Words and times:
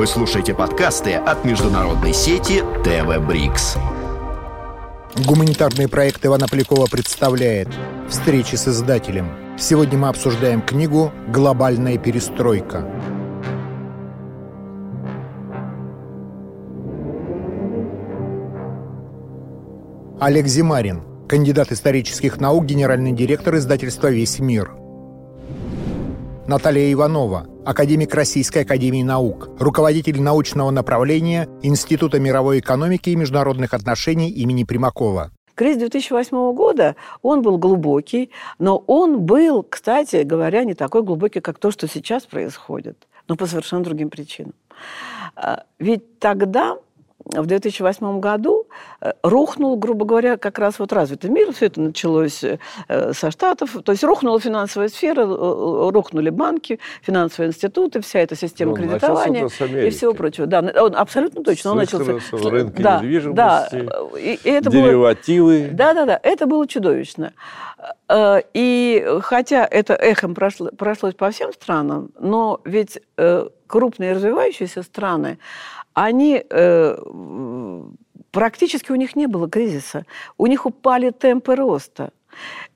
Вы 0.00 0.06
слушаете 0.06 0.54
подкасты 0.54 1.12
от 1.12 1.44
международной 1.44 2.14
сети 2.14 2.62
ТВ 2.84 3.18
Брикс. 3.28 3.76
Гуманитарный 5.26 5.88
проект 5.88 6.24
Ивана 6.24 6.48
Полякова 6.48 6.86
представляет 6.86 7.68
«Встречи 8.08 8.54
с 8.54 8.66
издателем». 8.66 9.28
Сегодня 9.58 9.98
мы 9.98 10.08
обсуждаем 10.08 10.62
книгу 10.62 11.12
«Глобальная 11.28 11.98
перестройка». 11.98 12.90
Олег 20.18 20.46
Зимарин, 20.46 21.02
кандидат 21.28 21.72
исторических 21.72 22.40
наук, 22.40 22.64
генеральный 22.64 23.12
директор 23.12 23.54
издательства 23.56 24.06
«Весь 24.06 24.38
мир». 24.38 24.70
Наталья 26.46 26.90
Иванова, 26.90 27.49
академик 27.64 28.14
Российской 28.14 28.62
академии 28.62 29.02
наук, 29.02 29.50
руководитель 29.58 30.20
научного 30.20 30.70
направления 30.70 31.48
Института 31.62 32.18
мировой 32.18 32.60
экономики 32.60 33.10
и 33.10 33.16
международных 33.16 33.74
отношений 33.74 34.30
имени 34.30 34.64
Примакова. 34.64 35.30
Кризис 35.54 35.80
2008 35.80 36.54
года, 36.54 36.96
он 37.20 37.42
был 37.42 37.58
глубокий, 37.58 38.30
но 38.58 38.78
он 38.86 39.20
был, 39.20 39.62
кстати 39.62 40.22
говоря, 40.22 40.64
не 40.64 40.74
такой 40.74 41.02
глубокий, 41.02 41.40
как 41.40 41.58
то, 41.58 41.70
что 41.70 41.86
сейчас 41.86 42.24
происходит, 42.24 43.06
но 43.28 43.36
по 43.36 43.46
совершенно 43.46 43.84
другим 43.84 44.08
причинам. 44.08 44.54
А, 45.36 45.64
ведь 45.78 46.18
тогда 46.18 46.78
в 47.26 47.44
2008 47.44 48.20
году 48.20 48.66
рухнул, 49.22 49.76
грубо 49.76 50.04
говоря, 50.04 50.36
как 50.36 50.58
раз 50.58 50.78
вот 50.78 50.92
развитый 50.92 51.30
мир. 51.30 51.52
Все 51.52 51.66
это 51.66 51.80
началось 51.80 52.44
э, 52.44 52.58
со 53.12 53.30
Штатов. 53.30 53.76
То 53.84 53.92
есть 53.92 54.04
рухнула 54.04 54.38
финансовая 54.38 54.88
сфера, 54.88 55.22
э, 55.22 55.90
рухнули 55.90 56.30
банки, 56.30 56.78
финансовые 57.02 57.50
институты, 57.50 58.00
вся 58.00 58.20
эта 58.20 58.36
система 58.36 58.72
он 58.72 58.76
кредитования 58.76 59.46
и 59.86 59.90
всего 59.90 60.12
прочего. 60.12 60.46
Да, 60.46 60.60
он 60.60 60.94
абсолютно 60.96 61.42
точно. 61.42 61.72
Он 61.72 61.78
начался... 61.78 62.18
Рынки 62.32 62.82
да, 62.82 62.98
недвижимости, 62.98 63.36
да, 63.36 63.68
и, 64.18 64.38
и 64.42 64.50
это 64.50 64.70
деривативы. 64.70 65.68
Было, 65.68 65.76
да, 65.76 65.94
да, 65.94 66.06
да. 66.06 66.20
Это 66.22 66.46
было 66.46 66.66
чудовищно. 66.66 67.32
И 68.52 69.06
хотя 69.22 69.66
это 69.66 69.94
эхом 69.94 70.34
прошло, 70.34 70.68
прошлось 70.76 71.14
по 71.14 71.30
всем 71.30 71.52
странам, 71.52 72.10
но 72.18 72.60
ведь 72.64 73.00
крупные 73.66 74.12
развивающиеся 74.12 74.82
страны, 74.82 75.38
они 75.94 76.44
э, 76.48 76.96
практически 78.30 78.92
у 78.92 78.96
них 78.96 79.16
не 79.16 79.26
было 79.26 79.48
кризиса. 79.48 80.06
У 80.38 80.46
них 80.46 80.66
упали 80.66 81.10
темпы 81.10 81.56
роста. 81.56 82.12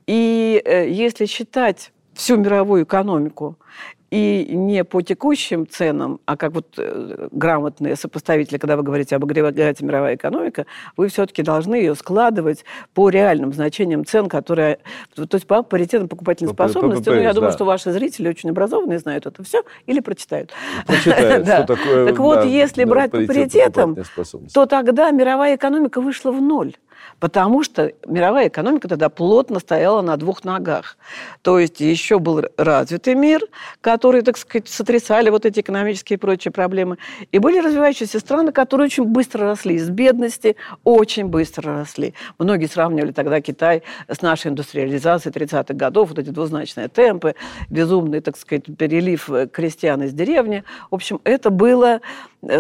И 0.06 0.60
э, 0.64 0.90
если 0.90 1.26
считать 1.26 1.92
всю 2.14 2.36
мировую 2.36 2.84
экономику 2.84 3.56
и 4.14 4.54
не 4.54 4.84
по 4.84 5.02
текущим 5.02 5.66
ценам, 5.66 6.20
а 6.24 6.36
как 6.36 6.52
вот 6.52 6.74
э, 6.78 7.28
грамотные 7.32 7.96
сопоставители, 7.96 8.58
когда 8.58 8.76
вы 8.76 8.84
говорите 8.84 9.16
об 9.16 9.24
агрегате 9.24 9.84
мировая 9.84 10.14
экономика, 10.14 10.66
вы 10.96 11.08
все-таки 11.08 11.42
должны 11.42 11.74
ее 11.74 11.96
складывать 11.96 12.64
по 12.94 13.08
реальным 13.08 13.52
значениям 13.52 14.04
цен, 14.04 14.28
которые... 14.28 14.78
То 15.16 15.26
есть 15.32 15.48
по 15.48 15.64
паритетам 15.64 16.08
покупательной 16.08 16.54
по, 16.54 16.68
способности. 16.68 17.06
По, 17.06 17.10
по, 17.10 17.16
ну, 17.16 17.22
я 17.22 17.32
думаю, 17.32 17.50
что 17.50 17.64
ваши 17.64 17.90
зрители 17.90 18.28
очень 18.28 18.50
образованные, 18.50 19.00
знают 19.00 19.26
это 19.26 19.42
все 19.42 19.64
или 19.86 19.98
прочитают. 19.98 20.52
Прочитают, 20.86 21.44
что 21.46 21.64
такое... 21.64 22.06
Так 22.06 22.18
вот, 22.20 22.44
если 22.44 22.84
брать 22.84 23.10
по 23.10 23.20
паритетам, 23.26 23.96
то 24.52 24.66
тогда 24.66 25.10
мировая 25.10 25.56
экономика 25.56 26.00
вышла 26.00 26.30
в 26.30 26.40
ноль 26.40 26.74
потому 27.20 27.62
что 27.62 27.92
мировая 28.06 28.48
экономика 28.48 28.88
тогда 28.88 29.08
плотно 29.08 29.60
стояла 29.60 30.02
на 30.02 30.16
двух 30.16 30.44
ногах. 30.44 30.96
То 31.42 31.58
есть 31.58 31.80
еще 31.80 32.18
был 32.18 32.44
развитый 32.56 33.14
мир, 33.14 33.40
который, 33.80 34.22
так 34.22 34.36
сказать, 34.36 34.68
сотрясали 34.68 35.30
вот 35.30 35.46
эти 35.46 35.60
экономические 35.60 36.16
и 36.16 36.20
прочие 36.20 36.52
проблемы, 36.52 36.98
и 37.32 37.38
были 37.38 37.58
развивающиеся 37.58 38.20
страны, 38.20 38.52
которые 38.52 38.86
очень 38.86 39.04
быстро 39.04 39.46
росли, 39.46 39.76
из 39.76 39.88
бедности 39.90 40.56
очень 40.84 41.26
быстро 41.26 41.78
росли. 41.78 42.14
Многие 42.38 42.66
сравнивали 42.66 43.12
тогда 43.12 43.40
Китай 43.40 43.82
с 44.08 44.22
нашей 44.22 44.50
индустриализацией 44.50 45.34
30-х 45.34 45.74
годов, 45.74 46.10
вот 46.10 46.18
эти 46.18 46.30
двузначные 46.30 46.88
темпы, 46.88 47.34
безумный, 47.70 48.20
так 48.20 48.36
сказать, 48.36 48.64
перелив 48.76 49.30
крестьян 49.52 50.02
из 50.02 50.12
деревни. 50.12 50.64
В 50.90 50.94
общем, 50.94 51.20
это 51.24 51.50
было 51.50 51.94
Э, 51.94 52.00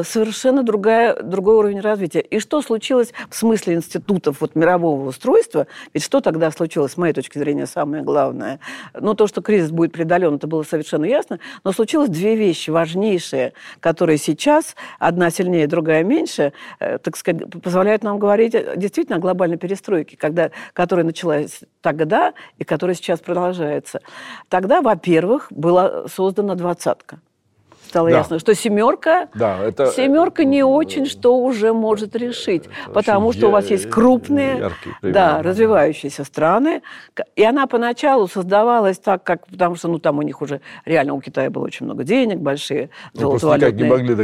совершенно 0.04 0.62
другая, 0.62 1.20
другой 1.22 1.56
уровень 1.56 1.80
развития. 1.80 2.20
И 2.20 2.38
что 2.38 2.62
случилось 2.62 3.12
в 3.28 3.36
смысле 3.36 3.74
институтов 3.74 4.40
вот, 4.40 4.54
мирового 4.54 5.08
устройства? 5.08 5.66
Ведь 5.92 6.02
что 6.02 6.20
тогда 6.20 6.50
случилось, 6.50 6.92
с 6.92 6.96
моей 6.96 7.12
точки 7.12 7.38
зрения, 7.38 7.66
самое 7.66 8.02
главное? 8.02 8.60
Ну, 8.98 9.14
то, 9.14 9.26
что 9.26 9.42
кризис 9.42 9.70
будет 9.70 9.92
преодолен, 9.92 10.36
это 10.36 10.46
было 10.46 10.62
совершенно 10.62 11.04
ясно, 11.04 11.38
но 11.64 11.72
случилось 11.72 12.08
две 12.08 12.36
вещи 12.36 12.70
важнейшие, 12.70 13.52
которые 13.80 14.18
сейчас, 14.18 14.76
одна 14.98 15.30
сильнее, 15.30 15.66
другая 15.66 16.04
меньше, 16.04 16.52
э, 16.80 16.98
так 16.98 17.16
сказать, 17.16 17.42
позволяют 17.62 18.02
нам 18.02 18.18
говорить 18.18 18.54
действительно 18.76 19.16
о 19.18 19.20
глобальной 19.20 19.56
перестройке, 19.56 20.16
когда, 20.16 20.50
которая 20.72 21.04
началась 21.04 21.60
тогда 21.80 22.34
и 22.58 22.64
которая 22.64 22.96
сейчас 22.96 23.20
продолжается. 23.20 24.00
Тогда, 24.48 24.80
во-первых, 24.80 25.48
была 25.50 26.08
создана 26.08 26.54
двадцатка 26.54 27.20
стало 27.86 28.10
да. 28.10 28.18
ясно, 28.18 28.38
что 28.38 28.54
семерка, 28.54 29.28
да, 29.34 29.58
это, 29.62 29.86
семерка 29.86 30.44
не 30.44 30.62
очень 30.62 31.06
что 31.06 31.36
уже 31.38 31.72
может 31.72 32.16
решить, 32.16 32.64
потому 32.92 33.32
что 33.32 33.48
у 33.48 33.50
вас 33.50 33.66
есть 33.70 33.88
крупные, 33.90 34.70
да, 35.02 35.42
развивающиеся 35.42 36.24
страны, 36.24 36.82
и 37.36 37.44
она 37.44 37.66
поначалу 37.66 38.28
создавалась 38.28 38.98
так, 38.98 39.22
как, 39.22 39.46
потому 39.46 39.76
что, 39.76 39.88
ну, 39.88 39.98
там 39.98 40.18
у 40.18 40.22
них 40.22 40.42
уже 40.42 40.60
реально 40.84 41.14
у 41.14 41.20
Китая 41.20 41.50
было 41.50 41.64
очень 41.64 41.86
много 41.86 42.04
денег, 42.04 42.38
большие 42.38 42.90
ну, 43.14 43.30
Просто 43.30 43.54
никак 43.54 43.74
не 43.74 43.84
могли 43.84 44.14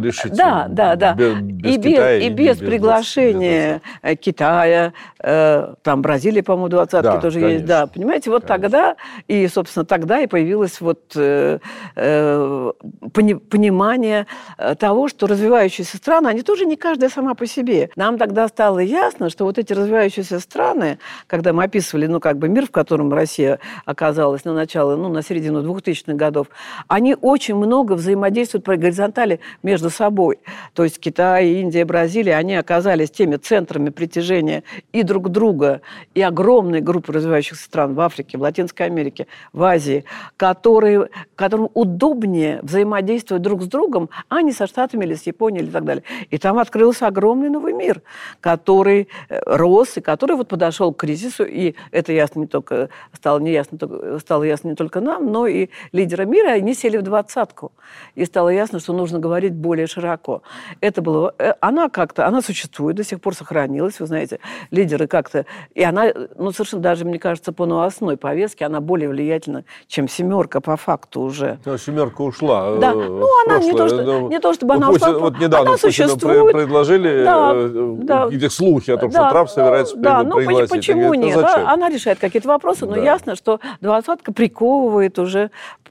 решить. 0.00 0.36
Да, 0.36 0.66
да, 0.68 0.96
да. 0.96 1.14
Без, 1.14 1.34
без 1.40 1.74
и, 1.74 1.78
без, 1.78 1.92
Китая, 1.92 2.18
и 2.18 2.28
без, 2.30 2.58
без 2.58 2.68
приглашения 2.68 3.82
без 4.02 4.18
Китая, 4.18 4.92
э, 5.22 5.74
там 5.82 6.02
Бразилия, 6.02 6.42
по-моему, 6.42 6.68
двадцатки 6.68 7.12
да, 7.12 7.20
тоже 7.20 7.40
конечно, 7.40 7.54
есть, 7.54 7.66
да, 7.66 7.86
понимаете, 7.86 8.30
вот 8.30 8.44
конечно. 8.44 8.68
тогда, 8.70 8.96
и, 9.28 9.46
собственно, 9.48 9.84
тогда 9.84 10.20
и 10.20 10.26
появилась 10.26 10.80
вот 10.80 11.12
э, 11.16 11.58
э, 11.96 12.72
понимание 13.00 14.26
э, 14.58 14.74
того, 14.74 15.08
что 15.08 15.26
развивающиеся 15.26 15.96
страны, 15.96 16.28
они 16.28 16.42
тоже 16.42 16.66
не 16.66 16.76
каждая 16.76 17.08
сама 17.08 17.34
по 17.34 17.46
себе. 17.46 17.90
Нам 17.96 18.18
тогда 18.18 18.46
стало 18.48 18.78
ясно, 18.80 19.30
что 19.30 19.44
вот 19.44 19.58
эти 19.58 19.72
развивающиеся 19.72 20.38
страны, 20.38 20.98
когда 21.26 21.52
мы 21.52 21.64
описывали, 21.64 22.06
ну, 22.06 22.20
как 22.20 22.38
бы 22.38 22.48
мир, 22.48 22.66
в 22.66 22.70
котором 22.70 23.12
Россия 23.12 23.58
оказалась 23.86 24.44
на 24.44 24.52
начало, 24.52 24.96
ну, 24.96 25.08
на 25.08 25.22
середину 25.22 25.62
2000-х 25.62 26.12
годов, 26.12 26.48
они 26.88 27.16
очень 27.18 27.54
много 27.54 27.94
взаимодействуют 27.94 28.64
по 28.64 28.76
горизонтали 28.76 29.40
между 29.62 29.88
собой. 29.88 30.38
То 30.74 30.84
есть 30.84 31.00
Китай, 31.00 31.48
Индия, 31.48 31.86
Бразилия, 31.86 32.36
они 32.36 32.54
оказались 32.54 33.10
теми 33.10 33.36
центрами 33.36 33.88
притяжения 33.88 34.62
и 34.92 35.02
друг 35.02 35.30
друга, 35.30 35.80
и 36.14 36.20
огромной 36.20 36.82
группы 36.82 37.12
развивающихся 37.12 37.64
стран 37.64 37.94
в 37.94 38.00
Африке, 38.00 38.36
в 38.36 38.42
Латинской 38.42 38.86
Америке, 38.86 39.26
в 39.54 39.62
Азии, 39.62 40.04
которые, 40.36 41.08
которым 41.34 41.70
удобнее 41.72 42.60
взаимодействовать 42.62 42.89
взаимодействовать 42.90 43.42
друг 43.42 43.62
с 43.62 43.66
другом, 43.66 44.10
а 44.28 44.42
не 44.42 44.52
со 44.52 44.66
Штатами 44.66 45.04
или 45.04 45.14
с 45.14 45.22
Японией 45.26 45.64
или 45.64 45.70
так 45.70 45.84
далее. 45.84 46.02
И 46.30 46.38
там 46.38 46.58
открылся 46.58 47.06
огромный 47.06 47.48
новый 47.48 47.72
мир, 47.72 48.02
который 48.40 49.08
э, 49.28 49.40
рос 49.46 49.96
и 49.96 50.00
который 50.00 50.36
вот 50.36 50.48
подошел 50.48 50.92
к 50.92 50.98
кризису, 50.98 51.44
и 51.44 51.74
это 51.92 52.12
ясно 52.12 52.40
не 52.40 52.46
только, 52.46 52.88
стало, 53.12 53.38
не 53.38 53.52
ясно, 53.52 53.78
стало 54.18 54.42
ясно 54.42 54.68
не 54.68 54.74
только 54.74 55.00
нам, 55.00 55.30
но 55.30 55.46
и 55.46 55.68
лидерам 55.92 56.30
мира, 56.30 56.50
они 56.50 56.74
сели 56.74 56.96
в 56.96 57.02
двадцатку. 57.02 57.72
И 58.14 58.24
стало 58.24 58.48
ясно, 58.48 58.80
что 58.80 58.92
нужно 58.92 59.18
говорить 59.18 59.54
более 59.54 59.86
широко. 59.86 60.42
Это 60.80 61.02
было... 61.02 61.34
Э, 61.38 61.54
она 61.60 61.88
как-то, 61.88 62.26
она 62.26 62.42
существует, 62.42 62.96
до 62.96 63.04
сих 63.04 63.20
пор 63.20 63.34
сохранилась, 63.34 64.00
вы 64.00 64.06
знаете, 64.06 64.40
лидеры 64.70 65.06
как-то... 65.06 65.46
И 65.74 65.82
она, 65.82 66.06
ну, 66.36 66.50
совершенно 66.52 66.82
даже, 66.82 67.04
мне 67.04 67.18
кажется, 67.18 67.52
по 67.52 67.66
новостной 67.66 68.16
повестке, 68.16 68.66
она 68.66 68.80
более 68.80 69.08
влиятельна, 69.08 69.64
чем 69.86 70.08
семерка 70.08 70.60
по 70.60 70.76
факту 70.76 71.20
уже. 71.20 71.58
Семерка 71.78 72.22
ушла. 72.22 72.76
Да, 72.80 72.94
ну, 72.94 73.28
она 73.46 73.58
не 73.58 73.72
то, 73.72 73.88
что, 73.88 74.02
ну, 74.02 74.28
не 74.28 74.38
то, 74.38 74.52
чтобы 74.52 74.74
она 74.74 74.88
Путин, 74.88 75.18
Вот 75.18 75.38
недавно 75.38 75.70
она 75.70 75.78
существует. 75.78 76.52
предложили 76.52 77.24
да, 77.24 77.52
э, 77.54 77.96
да, 78.02 78.24
какие-то 78.24 78.50
слухи 78.50 78.90
о 78.90 78.96
том, 78.96 79.10
да, 79.10 79.20
что 79.20 79.30
Трамп 79.30 79.50
собирается 79.50 79.96
да, 79.96 80.22
ну, 80.22 80.36
пригласить. 80.36 80.70
почему 80.70 81.02
говорит, 81.02 81.24
нет? 81.24 81.38
Зачем? 81.38 81.68
Она 81.68 81.88
решает 81.88 82.18
какие-то 82.18 82.48
вопросы, 82.48 82.86
но 82.86 82.94
да. 82.94 83.02
ясно, 83.02 83.36
что 83.36 83.60
двадцатка 83.80 84.32
приковывает 84.32 85.18
уже 85.18 85.50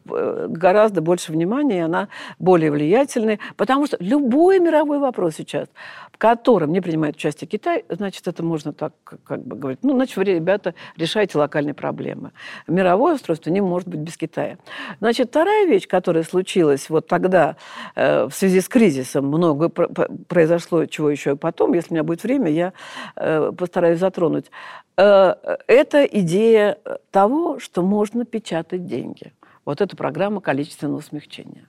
э, 0.10 0.48
гораздо 0.50 1.02
больше 1.02 1.32
внимания, 1.32 1.78
и 1.78 1.82
она 1.82 2.08
более 2.40 2.72
влиятельная, 2.72 3.40
потому 3.56 3.86
что 3.86 3.98
любой 4.00 4.60
мировой 4.60 5.00
вопрос 5.00 5.36
сейчас, 5.36 5.68
в 6.12 6.18
котором 6.18 6.72
не 6.72 6.82
принимает 6.82 7.16
участие 7.16 7.48
Китай, 7.48 7.86
значит, 7.90 8.28
это 8.28 8.44
можно 8.44 8.74
так 8.74 8.94
как 9.24 9.44
бы 9.44 9.56
говорить. 9.56 9.80
Ну, 9.84 9.94
значит, 9.94 10.18
вы, 10.18 10.24
ребята, 10.26 10.74
решайте 10.98 11.38
локальные 11.38 11.74
проблемы. 11.74 12.32
Мировое 12.68 13.16
устройство 13.16 13.50
не 13.50 13.62
может 13.62 13.88
быть 13.88 14.00
без 14.00 14.18
Китая. 14.18 14.58
Значит, 15.00 15.30
вторая 15.30 15.66
вещь, 15.66 15.88
которая 15.88 16.24
случилась 16.24 16.79
вот 16.88 17.08
тогда 17.08 17.56
э, 17.96 18.26
в 18.26 18.32
связи 18.32 18.62
с 18.62 18.70
кризисом, 18.70 19.26
много 19.26 19.70
произошло, 19.70 20.86
чего 20.86 21.10
еще 21.10 21.36
потом, 21.36 21.74
если 21.74 21.92
у 21.92 21.94
меня 21.96 22.04
будет 22.04 22.24
время, 22.24 22.50
я 22.52 22.74
э, 23.16 23.52
постараюсь 23.58 24.00
затронуть. 24.00 24.52
Э, 24.98 25.34
это 25.68 26.06
идея 26.06 26.78
того, 27.12 27.60
что 27.60 27.82
можно 27.82 28.24
печатать 28.24 28.86
деньги. 28.86 29.34
Вот 29.66 29.82
эта 29.82 29.98
программа 29.98 30.42
количественного 30.42 31.02
смягчения. 31.02 31.68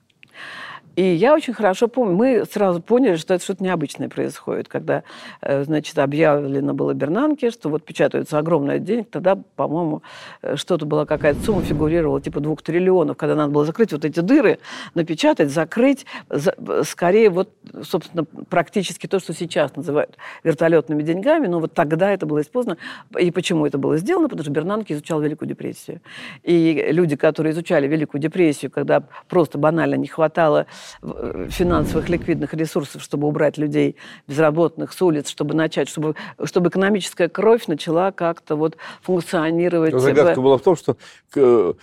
И 0.95 1.03
я 1.03 1.33
очень 1.33 1.53
хорошо 1.53 1.87
помню, 1.87 2.15
мы 2.15 2.45
сразу 2.51 2.81
поняли, 2.81 3.15
что 3.15 3.33
это 3.33 3.43
что-то 3.43 3.63
необычное 3.63 4.09
происходит, 4.09 4.67
когда, 4.67 5.03
э, 5.41 5.63
значит, 5.63 5.97
объявлено 5.97 6.73
было 6.73 6.93
Бернанке, 6.93 7.51
что 7.51 7.69
вот 7.69 7.83
печатаются 7.85 8.37
огромное 8.37 8.79
денег, 8.79 9.09
тогда, 9.09 9.37
по-моему, 9.55 10.03
э, 10.41 10.55
что-то 10.57 10.85
была 10.85 11.05
какая-то 11.05 11.41
сумма, 11.43 11.61
фигурировала 11.61 12.19
типа 12.19 12.41
двух 12.41 12.61
триллионов, 12.61 13.15
когда 13.15 13.35
надо 13.35 13.53
было 13.53 13.65
закрыть 13.65 13.93
вот 13.93 14.03
эти 14.03 14.19
дыры, 14.19 14.59
напечатать, 14.93 15.49
закрыть, 15.49 16.05
за, 16.29 16.53
скорее 16.83 17.29
вот, 17.29 17.49
собственно, 17.83 18.25
практически 18.25 19.07
то, 19.07 19.19
что 19.19 19.33
сейчас 19.33 19.75
называют 19.75 20.17
вертолетными 20.43 21.03
деньгами, 21.03 21.47
но 21.47 21.59
вот 21.59 21.73
тогда 21.73 22.11
это 22.11 22.25
было 22.25 22.41
использовано. 22.41 22.77
И 23.17 23.31
почему 23.31 23.65
это 23.65 23.77
было 23.77 23.97
сделано? 23.97 24.27
Потому 24.27 24.43
что 24.43 24.51
Бернанке 24.51 24.93
изучал 24.93 25.21
Великую 25.21 25.47
депрессию. 25.47 26.01
И 26.43 26.87
люди, 26.89 27.15
которые 27.15 27.53
изучали 27.53 27.87
Великую 27.87 28.21
депрессию, 28.21 28.71
когда 28.71 29.03
просто 29.29 29.57
банально 29.57 29.95
не 29.95 30.07
хватало 30.07 30.41
Э, 30.51 30.65
финансовых 31.01 32.09
ликвидных 32.09 32.53
ресурсов, 32.53 33.01
чтобы 33.01 33.27
убрать 33.27 33.57
людей 33.57 33.95
безработных 34.27 34.93
с 34.93 35.01
улиц, 35.01 35.29
чтобы 35.29 35.53
начать, 35.53 35.89
чтобы, 35.89 36.15
чтобы 36.43 36.69
экономическая 36.69 37.29
кровь 37.29 37.67
начала 37.67 38.11
как-то 38.11 38.55
вот 38.55 38.77
функционировать. 39.01 39.93
Загадка 39.93 40.39
в... 40.39 40.43
была 40.43 40.57
в 40.57 40.61
том, 40.61 40.75
что 40.75 40.97
э, 41.35 41.73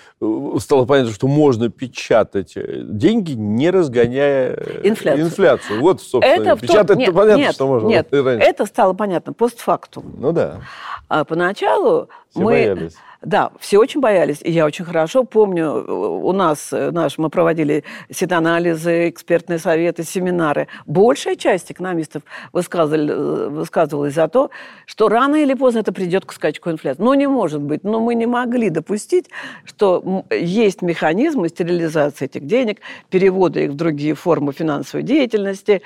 стало 0.59 0.85
понятно, 0.85 1.13
что 1.13 1.29
можно 1.29 1.71
печатать 1.71 2.57
э, 2.57 2.83
деньги, 2.85 3.33
не 3.33 3.71
разгоняя 3.71 4.55
инфляцию. 4.83 5.27
инфляцию. 5.27 5.81
Вот, 5.81 6.01
собственно, 6.03 6.51
это 6.51 6.61
печатать 6.61 6.99
нет, 6.99 7.15
понятно, 7.15 7.41
нет, 7.41 7.55
что 7.55 7.67
можно. 7.67 7.87
Нет, 7.89 8.09
это 8.13 8.67
стало 8.67 8.93
понятно 8.93 9.33
постфактум. 9.33 10.15
Ну 10.19 10.33
да. 10.33 10.61
А 11.09 11.25
поначалу 11.25 12.09
Все 12.31 12.41
мы... 12.41 12.45
боялись. 12.45 12.97
Да, 13.23 13.51
все 13.59 13.79
очень 13.79 14.01
боялись, 14.01 14.39
и 14.43 14.53
я 14.53 14.65
очень 14.65 14.85
хорошо 14.85 15.25
помню, 15.25 15.85
у 15.89 16.33
нас, 16.33 16.73
э, 16.73 16.93
наш, 16.93 17.19
мы 17.19 17.31
проводили 17.31 17.83
сетанализы, 18.11 19.09
экспертные 19.09 19.59
советы, 19.59 20.05
семинары. 20.05 20.69
Большая 20.87 21.35
часть 21.35 21.73
экономистов 21.73 22.23
э, 22.23 23.49
высказывалась 23.51 24.15
за 24.15 24.29
то, 24.29 24.51
что 24.87 25.09
рано 25.09 25.35
или 25.35 25.55
поздно 25.55 25.81
это 25.81 25.93
придет 25.93 26.27
к 26.27 26.33
скачку 26.33 26.71
инфляции. 26.71 27.03
Ну, 27.03 27.13
не 27.15 27.27
может 27.27 27.61
быть, 27.61 27.83
но 27.83 27.99
мы 27.99 28.15
не 28.15 28.27
могли 28.27 28.71
допустить, 28.71 29.31
что 29.65 30.25
есть 30.31 30.81
механизмы 30.83 31.49
стерилизации 31.49 32.27
этих 32.27 32.47
денег, 32.47 32.79
перевода 33.11 33.59
их 33.59 33.73
в 33.73 33.75
другие 33.75 34.15
формы 34.15 34.53
финансовой 34.53 35.03
деятельности 35.03 35.83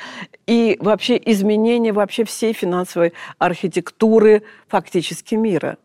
и 0.46 0.76
вообще 0.80 1.18
изменения 1.24 1.92
вообще 1.92 2.24
всей 2.24 2.52
финансовой 2.52 3.14
архитектуры 3.38 4.42
фактически 4.68 5.34
мира. 5.34 5.78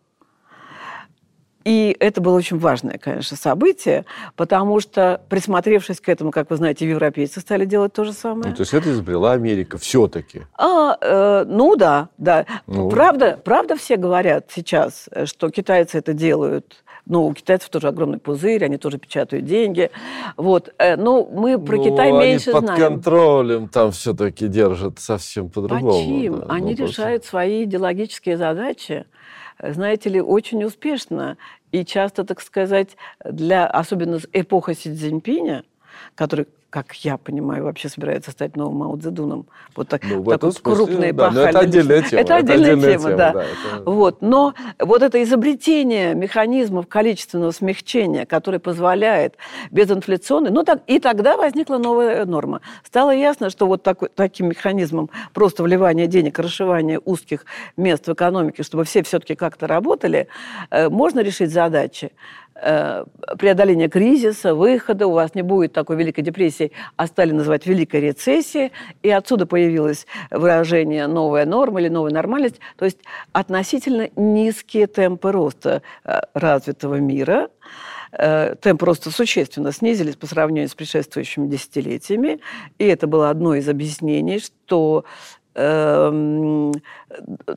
И 1.67 1.97
это 1.99 2.21
было 2.21 2.37
очень 2.37 2.57
важное, 2.57 2.97
конечно, 2.97 3.35
событие, 3.35 4.05
потому 4.37 4.79
что, 4.79 5.19
присмотревшись 5.27 5.99
к 5.99 6.07
этому, 6.07 6.31
как 6.31 6.49
вы 6.49 6.55
знаете, 6.55 6.87
европейцы 6.87 7.41
стали 7.41 7.65
делать 7.65 7.91
то 7.91 8.05
же 8.05 8.13
самое. 8.13 8.51
Ну, 8.51 8.55
то 8.55 8.61
есть 8.61 8.73
это 8.73 8.89
изобрела 8.89 9.33
Америка 9.33 9.77
все-таки? 9.77 10.43
А, 10.57 10.97
э, 11.01 11.43
ну 11.45 11.75
да, 11.75 12.07
да. 12.17 12.45
Ну. 12.67 12.87
Правда, 12.87 13.37
правда 13.43 13.75
все 13.75 13.97
говорят 13.97 14.45
сейчас, 14.49 15.09
что 15.25 15.49
китайцы 15.49 15.97
это 15.97 16.13
делают 16.13 16.85
ну, 17.09 17.25
у 17.25 17.33
китайцев 17.33 17.69
тоже 17.69 17.87
огромный 17.87 18.17
пузырь, 18.17 18.65
они 18.65 18.77
тоже 18.77 18.97
печатают 18.97 19.45
деньги. 19.45 19.91
Вот. 20.35 20.73
Э, 20.77 20.97
ну, 20.97 21.29
мы 21.31 21.57
про 21.57 21.77
ну, 21.77 21.83
Китай 21.83 22.09
они 22.09 22.17
меньше 22.17 22.51
под 22.51 22.65
знаем. 22.65 22.81
под 22.81 22.89
контролем 22.89 23.67
там 23.69 23.91
все-таки 23.91 24.47
держат 24.47 24.99
совсем 24.99 25.49
по-другому. 25.49 25.91
Почему? 25.91 26.37
Да, 26.37 26.53
они 26.53 26.75
ну, 26.77 26.85
решают 26.85 27.23
свои 27.23 27.63
идеологические 27.63 28.37
задачи 28.37 29.05
знаете 29.59 30.09
ли, 30.09 30.21
очень 30.21 30.63
успешно. 30.63 31.37
И 31.71 31.83
часто, 31.83 32.23
так 32.23 32.41
сказать, 32.41 32.97
для, 33.23 33.67
особенно 33.67 34.19
эпоха 34.33 34.73
Си 34.73 34.93
Цзиньпиня, 34.93 35.63
который 36.15 36.47
как 36.83 36.93
я 37.03 37.17
понимаю, 37.17 37.63
вообще 37.63 37.89
собирается 37.89 38.29
стать 38.29 38.55
новым 38.55 38.77
Мао 38.77 38.95
Цзэдуном. 38.97 39.47
Вот 39.75 39.87
так, 39.87 40.03
ну, 40.03 40.23
такой 40.23 40.51
смысле, 40.51 40.75
крупный 40.75 41.11
да, 41.11 41.31
но 41.31 41.41
это 41.41 41.59
отдельная 41.59 42.03
тема. 42.03 42.21
Это 42.21 42.35
отдельная, 42.35 42.65
это 42.67 42.73
отдельная 42.73 42.97
тема, 42.97 43.09
тема, 43.09 43.17
да. 43.17 43.33
да 43.33 43.43
это... 43.43 43.89
вот. 43.89 44.21
Но 44.21 44.53
вот 44.77 45.01
это 45.01 45.23
изобретение 45.23 46.13
механизмов 46.13 46.87
количественного 46.87 47.49
смягчения, 47.49 48.27
который 48.27 48.59
позволяет 48.59 49.37
безинфляционной, 49.71 50.51
ну 50.51 50.63
так, 50.63 50.81
и 50.85 50.99
тогда 50.99 51.35
возникла 51.35 51.77
новая 51.77 52.25
норма. 52.25 52.61
Стало 52.83 53.09
ясно, 53.09 53.49
что 53.49 53.65
вот 53.65 53.81
такой, 53.81 54.09
таким 54.13 54.49
механизмом 54.49 55.09
просто 55.33 55.63
вливания 55.63 56.05
денег, 56.05 56.37
расшивания 56.37 57.01
узких 57.03 57.45
мест 57.75 58.07
в 58.07 58.13
экономике, 58.13 58.61
чтобы 58.61 58.83
все 58.83 59.01
все-таки 59.01 59.33
как-то 59.33 59.65
работали, 59.65 60.27
э, 60.69 60.89
можно 60.89 61.21
решить 61.21 61.51
задачи. 61.51 62.11
Э, 62.59 63.05
преодоления 63.37 63.87
кризиса, 63.87 64.55
выхода, 64.55 65.05
у 65.05 65.11
вас 65.11 65.35
не 65.35 65.43
будет 65.43 65.73
такой 65.73 65.95
великой 65.95 66.23
депрессии, 66.23 66.71
а 66.95 67.05
стали 67.05 67.31
называть 67.31 67.67
великой 67.67 68.01
рецессией, 68.01 68.71
и 69.03 69.09
отсюда 69.11 69.45
появилось 69.45 70.07
выражение 70.31 71.05
«новая 71.07 71.45
норма» 71.45 71.81
или 71.81 71.89
«новая 71.89 72.11
нормальность», 72.11 72.59
то 72.77 72.85
есть 72.85 72.97
относительно 73.31 74.09
низкие 74.15 74.87
темпы 74.87 75.31
роста 75.31 75.83
э, 76.03 76.21
развитого 76.33 76.95
мира, 76.95 77.49
э, 78.11 78.55
темпы 78.59 78.87
роста 78.87 79.11
существенно 79.11 79.71
снизились 79.71 80.15
по 80.15 80.25
сравнению 80.25 80.69
с 80.69 80.73
предшествующими 80.73 81.47
десятилетиями, 81.47 82.39
и 82.79 82.85
это 82.85 83.05
было 83.05 83.29
одно 83.29 83.53
из 83.53 83.69
объяснений, 83.69 84.39
что 84.39 85.05
Эм, 85.59 86.71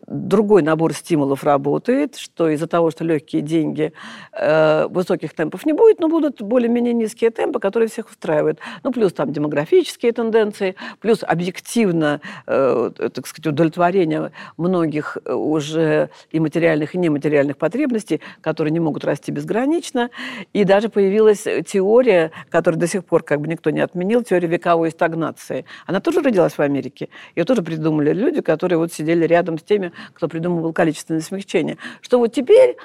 другой 0.07 0.63
набор 0.63 0.93
стимулов 0.93 1.45
работает, 1.45 2.17
что 2.17 2.49
из-за 2.49 2.67
того, 2.67 2.91
что 2.91 3.05
легкие 3.05 3.43
деньги, 3.43 3.93
э, 4.33 4.87
высоких 4.89 5.35
темпов 5.35 5.67
не 5.67 5.73
будет, 5.73 6.01
но 6.01 6.09
будут 6.09 6.43
более-менее 6.43 6.93
низкие 6.93 7.31
темпы, 7.31 7.61
которые 7.61 7.89
всех 7.89 8.11
устраивают. 8.11 8.59
Ну, 8.83 8.93
плюс 8.93 9.13
там 9.13 9.33
демографические 9.33 10.13
тенденции, 10.13 10.77
плюс 11.01 11.23
объективно, 11.23 12.21
э, 12.47 12.91
так 12.97 13.27
сказать, 13.27 13.47
удовлетворение 13.47 14.33
многих 14.57 15.19
уже 15.27 16.11
и 16.31 16.41
материальных, 16.41 16.95
и 16.95 16.99
нематериальных 16.99 17.57
потребностей, 17.57 18.21
которые 18.41 18.73
не 18.73 18.81
могут 18.81 19.05
расти 19.05 19.33
безгранично. 19.33 20.11
И 20.53 20.65
даже 20.65 20.89
появилась 20.89 21.47
теория, 21.67 22.31
которую 22.49 22.81
до 22.81 22.87
сих 22.87 23.05
пор 23.05 23.23
как 23.23 23.41
бы 23.41 23.49
никто 23.49 23.71
не 23.71 23.81
отменил, 23.81 24.23
теория 24.23 24.49
вековой 24.49 24.91
стагнации. 24.91 25.65
Она 25.87 26.01
тоже 26.01 26.21
родилась 26.21 26.55
в 26.55 26.61
Америке. 26.61 27.09
Ее 27.37 27.45
тоже 27.45 27.63
придумали 27.63 28.13
люди, 28.13 28.41
которые 28.41 28.79
вот 28.79 28.93
сидели 28.93 29.27
рядом 29.27 29.50
с 29.59 29.63
теми, 29.63 29.93
кто 30.15 30.29
придумывал 30.29 30.73
количественное 30.73 31.21
смягчение. 31.21 31.79
Что 32.01 32.19
вот 32.19 32.33
теперь 32.33 32.77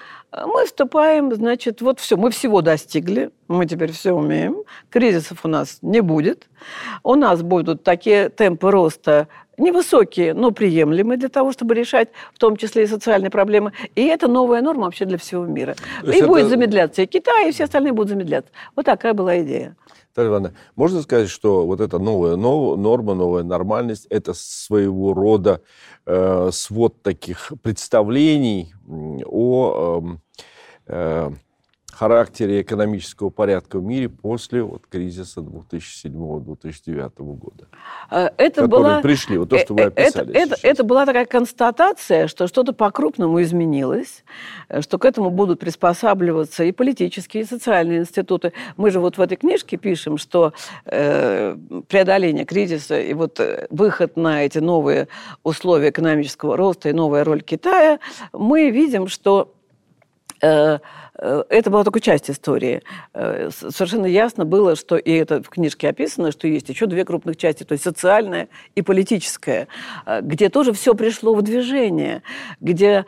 мы 0.46 0.66
вступаем, 0.66 1.34
значит, 1.34 1.82
вот 1.82 2.00
все, 2.00 2.18
мы 2.18 2.30
всего 2.32 2.62
достигли, 2.62 3.32
мы 3.48 3.66
теперь 3.66 3.92
все 3.92 4.12
умеем, 4.12 4.64
кризисов 4.90 5.46
у 5.46 5.48
нас 5.48 5.80
не 5.82 6.02
будет, 6.02 6.50
у 7.04 7.16
нас 7.16 7.42
будут 7.42 7.84
такие 7.84 8.30
темпы 8.30 8.72
роста 8.72 9.28
невысокие, 9.58 10.34
но 10.34 10.52
приемлемые 10.52 11.18
для 11.18 11.30
того, 11.30 11.52
чтобы 11.52 11.76
решать 11.76 12.10
в 12.34 12.40
том 12.40 12.58
числе 12.58 12.84
и 12.84 12.88
социальные 12.88 13.30
проблемы. 13.30 13.72
И 13.96 14.04
это 14.06 14.28
новая 14.28 14.62
норма 14.62 14.84
вообще 14.84 15.06
для 15.06 15.18
всего 15.18 15.46
мира. 15.46 15.76
И 16.04 16.10
это... 16.10 16.28
будет 16.28 16.50
замедляться 16.50 17.02
и 17.02 17.06
Китай, 17.06 17.50
и 17.50 17.52
все 17.52 17.64
остальные 17.64 17.94
будут 17.94 18.10
замедляться. 18.10 18.52
Вот 18.76 18.86
такая 18.86 19.14
была 19.14 19.42
идея. 19.42 19.76
Наталья 20.10 20.30
Ивановна, 20.30 20.58
можно 20.76 21.02
сказать, 21.02 21.30
что 21.30 21.66
вот 21.66 21.82
эта 21.82 22.00
новая 22.00 22.38
норма, 22.38 23.14
новая 23.14 23.44
нормальность, 23.44 24.08
это 24.10 24.34
своего 24.34 25.14
рода 25.14 25.62
э, 26.06 26.50
свод 26.54 27.02
таких 27.02 27.52
представлений 27.62 28.74
о 29.26 30.04
э, 30.04 30.25
э, 30.88 31.32
характере 31.96 32.62
экономического 32.62 33.30
порядка 33.30 33.80
в 33.80 33.84
мире 33.84 34.10
после 34.10 34.62
вот, 34.64 34.86
кризиса 34.88 35.40
2007-2009 35.40 37.12
года. 37.18 37.68
Э, 38.12 38.30
это 38.38 38.68
была... 38.68 39.02
пришли, 39.02 39.38
вот 39.38 39.50
то, 39.50 39.58
что 39.58 39.74
вы 39.74 39.82
э, 39.82 39.88
описали 39.88 40.32
это, 40.32 40.56
это, 40.56 40.68
это 40.68 40.84
была 40.84 41.06
такая 41.06 41.26
констатация, 41.26 42.28
что 42.28 42.48
что-то 42.48 42.74
по-крупному 42.74 43.42
изменилось, 43.42 44.26
э, 44.68 44.82
что 44.82 45.00
к 45.00 45.06
этому 45.06 45.30
будут 45.30 45.62
приспосабливаться 45.62 46.66
и 46.66 46.74
политические, 46.74 47.44
и 47.44 47.46
социальные 47.46 48.00
институты. 48.00 48.52
Мы 48.76 48.92
же 48.92 49.00
вот 49.00 49.18
в 49.18 49.22
этой 49.22 49.38
книжке 49.38 49.78
пишем, 49.78 50.18
что 50.18 50.54
э, 50.86 51.58
преодоление 51.88 52.46
кризиса 52.46 53.00
и 53.00 53.14
вот 53.14 53.40
выход 53.70 54.18
на 54.18 54.44
эти 54.44 54.60
новые 54.60 55.08
условия 55.44 55.90
экономического 55.92 56.58
роста 56.58 56.90
и 56.90 56.94
новая 56.94 57.24
роль 57.24 57.42
Китая, 57.42 58.00
мы 58.34 58.70
видим, 58.70 59.08
что 59.08 59.55
э, 60.42 60.80
Э, 61.15 61.15
это 61.18 61.70
была 61.70 61.84
только 61.84 62.02
часть 62.02 62.30
истории. 62.30 62.82
Э, 63.14 63.50
совершенно 63.52 64.06
ясно 64.06 64.46
было, 64.46 64.76
что, 64.76 64.98
и 64.98 65.12
это 65.12 65.42
в 65.42 65.50
книжке 65.50 65.90
описано, 65.90 66.32
что 66.32 66.48
есть 66.48 66.68
еще 66.68 66.88
две 66.88 67.06
крупных 67.06 67.38
части, 67.38 67.64
то 67.64 67.72
есть 67.72 67.84
социальная 67.84 68.50
и 68.76 68.82
политическая, 68.82 69.68
э, 70.06 70.22
где 70.22 70.50
тоже 70.50 70.74
все 70.74 70.94
пришло 70.94 71.34
в 71.34 71.42
движение, 71.42 72.22
где 72.60 73.06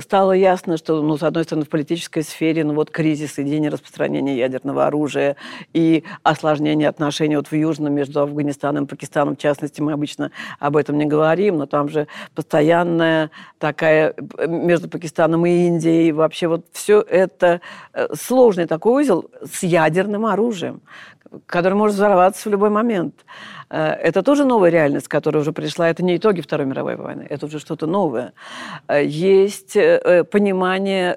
стало 0.00 0.32
ясно, 0.32 0.76
что, 0.76 1.02
ну, 1.02 1.16
с 1.16 1.22
одной 1.22 1.44
стороны, 1.44 1.64
в 1.64 1.68
политической 1.68 2.22
сфере, 2.22 2.64
ну, 2.64 2.74
вот 2.74 2.90
кризис 2.90 3.38
и 3.38 3.44
день 3.44 3.68
распространения 3.68 4.36
ядерного 4.36 4.86
оружия 4.86 5.36
и 5.72 6.04
осложнение 6.22 6.88
отношений 6.88 7.36
вот 7.36 7.48
в 7.48 7.54
Южном 7.54 7.94
между 7.94 8.20
Афганистаном 8.20 8.84
и 8.84 8.86
Пакистаном, 8.86 9.36
в 9.36 9.38
частности, 9.38 9.80
мы 9.80 9.92
обычно 9.92 10.30
об 10.58 10.76
этом 10.76 10.98
не 10.98 11.06
говорим, 11.06 11.58
но 11.58 11.66
там 11.66 11.88
же 11.88 12.06
постоянная 12.34 13.30
такая 13.58 14.14
между 14.46 14.88
Пакистаном 14.88 15.44
и 15.46 15.66
Индией, 15.66 16.12
вообще 16.12 16.46
вот 16.48 16.66
все 16.72 17.00
это 17.00 17.49
Э, 17.92 18.08
сложный 18.14 18.66
такой 18.66 19.02
узел 19.02 19.30
с 19.52 19.62
ядерным 19.62 20.26
оружием. 20.26 20.80
который 21.46 21.74
может 21.74 21.94
взорваться 21.94 22.48
в 22.48 22.52
любой 22.52 22.70
момент. 22.70 23.14
Э, 23.70 23.92
это 23.92 24.22
тоже 24.22 24.44
новая 24.44 24.70
реальность, 24.70 25.08
которая 25.08 25.42
уже 25.42 25.52
пришла. 25.52 25.88
Это 25.88 26.04
не 26.04 26.16
итоги 26.16 26.40
Второй 26.40 26.66
мировой 26.66 26.96
войны, 26.96 27.26
это 27.30 27.46
уже 27.46 27.58
что-то 27.58 27.86
новое. 27.86 28.32
Э, 28.88 29.04
есть 29.04 29.76
э, 29.76 30.24
понимание 30.24 31.16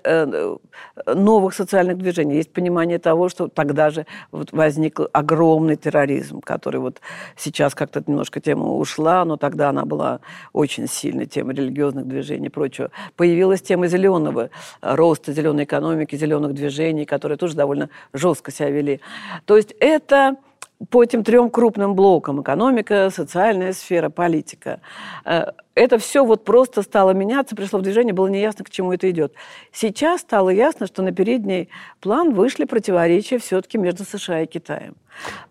новых 1.06 1.54
социальных 1.54 1.98
движений, 1.98 2.36
есть 2.36 2.54
понимание 2.54 3.00
того, 3.00 3.30
что 3.30 3.48
тогда 3.48 3.90
же 3.90 4.06
вот 4.32 4.52
возник 4.52 5.00
огромный 5.12 5.76
терроризм, 5.76 6.42
который 6.42 6.80
вот 6.80 7.02
сейчас 7.36 7.76
как-то 7.76 8.04
немножко 8.06 8.40
тема 8.40 8.74
ушла, 8.74 9.26
но 9.26 9.38
тогда 9.38 9.70
она 9.70 9.86
была 9.86 10.20
очень 10.52 10.88
сильной, 10.88 11.26
тема 11.26 11.54
религиозных 11.54 12.08
движений 12.08 12.48
и 12.48 12.50
прочего. 12.50 12.92
Появилась 13.16 13.62
тема 13.62 13.88
зеленого, 13.88 14.50
роста 14.82 15.34
зеленой 15.34 15.64
экономики, 15.64 16.16
зеленых 16.16 16.54
движений, 16.54 17.06
которые 17.06 17.38
тоже 17.38 17.56
довольно 17.56 17.90
жестко 18.14 18.52
себя 18.52 18.70
вели. 18.70 19.00
То 19.46 19.58
есть 19.58 19.74
это 19.80 20.38
по 20.90 21.04
этим 21.04 21.24
трем 21.24 21.50
крупным 21.50 21.96
блокам– 21.96 22.42
экономика, 22.44 23.10
социальная 23.10 23.74
сфера, 23.74 24.10
политика. 24.10 24.80
Э, 25.26 25.52
это 25.76 25.98
все 25.98 26.24
вот 26.26 26.44
просто 26.44 26.82
стало 26.82 27.12
меняться, 27.12 27.56
пришло 27.56 27.80
в 27.80 27.82
движение, 27.82 28.14
было 28.14 28.28
неясно, 28.28 28.64
к 28.64 28.70
чему 28.70 28.94
это 28.94 29.10
идет. 29.10 29.34
Сейчас 29.72 30.22
стало 30.22 30.50
ясно, 30.50 30.88
что 30.88 31.02
на 31.02 31.12
передний 31.12 31.70
план 32.00 32.34
вышли 32.34 32.66
противоречия 32.66 33.40
все-таки 33.40 33.78
между 33.78 34.04
США 34.04 34.42
и 34.42 34.46
Китаем. 34.46 34.96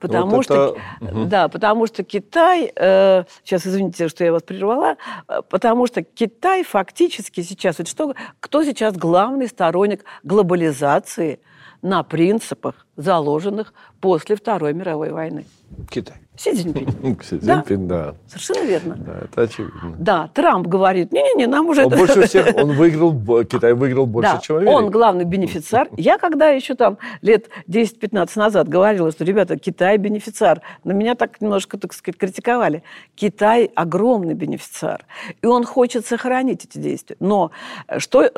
Потому 0.00 0.36
вот 0.36 0.44
что, 0.44 0.76
это... 1.00 1.24
да, 1.26 1.48
потому 1.48 1.86
что 1.86 2.02
Китай, 2.02 2.72
э, 2.74 3.24
сейчас 3.44 3.66
извините, 3.66 4.08
что 4.08 4.24
я 4.24 4.32
вас 4.32 4.42
прервала, 4.42 4.96
э, 5.28 5.40
потому 5.48 5.86
что 5.86 6.02
Китай 6.02 6.62
фактически 6.64 7.42
сейчас, 7.42 7.78
вот 7.78 7.88
что, 7.88 8.14
кто 8.40 8.64
сейчас 8.64 8.96
главный 8.96 9.48
сторонник 9.48 10.04
глобализации 10.24 11.40
на 11.80 12.02
принципах, 12.04 12.86
заложенных 13.02 13.74
после 14.00 14.36
Второй 14.36 14.72
мировой 14.74 15.10
войны. 15.10 15.46
Китай. 15.90 16.21
Си 16.34 16.54
Цзиньпинь. 16.54 16.88
Си 17.22 17.38
Цзиньпинь, 17.38 17.86
да. 17.86 18.06
да. 18.06 18.14
Совершенно 18.26 18.66
верно. 18.66 18.96
Да, 18.96 19.12
это 19.24 19.42
очевидно. 19.42 19.94
Да, 19.98 20.30
Трамп 20.32 20.66
говорит, 20.66 21.12
не-не-не, 21.12 21.46
нам 21.46 21.68
уже... 21.68 21.84
Он 21.84 21.90
больше 21.90 22.22
всех, 22.26 22.56
он 22.56 22.72
выиграл, 22.72 23.44
Китай 23.44 23.74
выиграл 23.74 24.06
больше, 24.06 24.32
да, 24.32 24.38
чем 24.38 24.56
Америка. 24.56 24.74
он 24.74 24.90
главный 24.90 25.24
бенефициар. 25.24 25.88
Я 25.98 26.16
когда 26.16 26.48
еще 26.48 26.74
там 26.74 26.96
лет 27.20 27.48
10-15 27.68 28.30
назад 28.36 28.68
говорила, 28.68 29.12
что, 29.12 29.24
ребята, 29.24 29.58
Китай 29.58 29.98
бенефициар, 29.98 30.62
на 30.84 30.92
меня 30.92 31.16
так 31.16 31.38
немножко, 31.42 31.76
так 31.76 31.92
сказать, 31.92 32.18
критиковали. 32.18 32.82
Китай 33.14 33.70
огромный 33.74 34.34
бенефициар, 34.34 35.04
и 35.42 35.46
он 35.46 35.64
хочет 35.64 36.06
сохранить 36.06 36.64
эти 36.64 36.78
действия. 36.78 37.16
Но 37.20 37.50
что, 37.98 38.30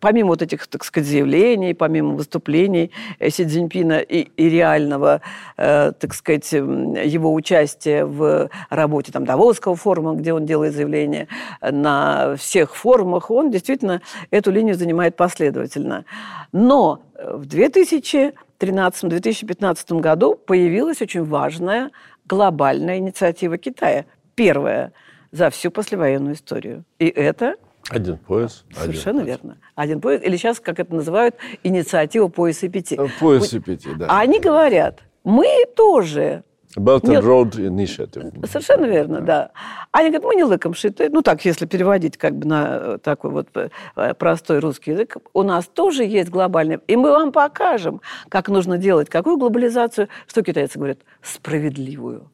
помимо 0.00 0.28
вот 0.28 0.42
этих, 0.42 0.66
так 0.66 0.84
сказать, 0.84 1.08
заявлений, 1.08 1.72
помимо 1.72 2.14
выступлений 2.14 2.90
Си 3.26 3.46
Цзиньпина 3.46 4.00
и, 4.00 4.28
и 4.36 4.50
реального, 4.50 5.22
э, 5.56 5.92
так 5.98 6.12
сказать, 6.12 6.52
его 6.52 7.21
участие 7.28 8.04
в 8.04 8.50
работе 8.70 9.12
там, 9.12 9.24
Давосского 9.24 9.76
форума, 9.76 10.14
где 10.14 10.32
он 10.32 10.46
делает 10.46 10.74
заявления, 10.74 11.28
на 11.60 12.34
всех 12.36 12.74
форумах, 12.74 13.30
он 13.30 13.50
действительно 13.50 14.00
эту 14.30 14.50
линию 14.50 14.74
занимает 14.74 15.16
последовательно. 15.16 16.04
Но 16.52 17.02
в 17.14 17.46
2013-2015 17.46 20.00
году 20.00 20.34
появилась 20.34 21.02
очень 21.02 21.24
важная 21.24 21.90
глобальная 22.26 22.98
инициатива 22.98 23.58
Китая. 23.58 24.06
Первая 24.34 24.92
за 25.30 25.50
всю 25.50 25.70
послевоенную 25.70 26.34
историю. 26.34 26.84
И 26.98 27.06
это 27.06 27.54
один 27.90 28.16
пояс. 28.16 28.64
Совершенно 28.72 29.22
один 29.22 29.34
верно. 29.34 29.56
Один 29.74 30.00
пояс. 30.00 30.22
Или 30.22 30.36
сейчас, 30.36 30.60
как 30.60 30.78
это 30.78 30.94
называют, 30.94 31.34
инициатива 31.64 32.28
пояса 32.28 32.68
пяти. 32.68 32.96
Пояса 33.18 33.58
пяти, 33.60 33.88
да. 33.96 34.06
А 34.08 34.20
они 34.20 34.38
говорят, 34.38 35.00
мы 35.24 35.48
тоже 35.74 36.44
Belt 36.76 37.04
and 37.04 37.22
Road 37.22 37.56
Initiative. 37.58 38.46
Совершенно 38.46 38.86
верно, 38.86 39.20
да. 39.20 39.50
Они 39.90 40.08
говорят, 40.08 40.24
мы 40.24 40.34
не 40.34 40.44
лыком 40.44 40.74
шиты. 40.74 41.10
Ну 41.10 41.22
так, 41.22 41.44
если 41.44 41.66
переводить 41.66 42.16
как 42.16 42.36
бы 42.36 42.46
на 42.46 42.66
э, 42.70 42.98
такой 43.02 43.30
вот 43.30 43.48
э, 43.54 44.14
простой 44.14 44.60
русский 44.60 44.92
язык, 44.92 45.16
у 45.34 45.42
нас 45.42 45.66
тоже 45.66 46.04
есть 46.04 46.30
глобальный. 46.30 46.78
И 46.86 46.96
мы 46.96 47.10
вам 47.10 47.32
покажем, 47.32 48.00
как 48.28 48.48
нужно 48.48 48.78
делать, 48.78 49.10
какую 49.10 49.36
глобализацию, 49.36 50.08
что 50.26 50.42
китайцы 50.42 50.78
говорят, 50.78 50.98
справедливую. 51.22 52.30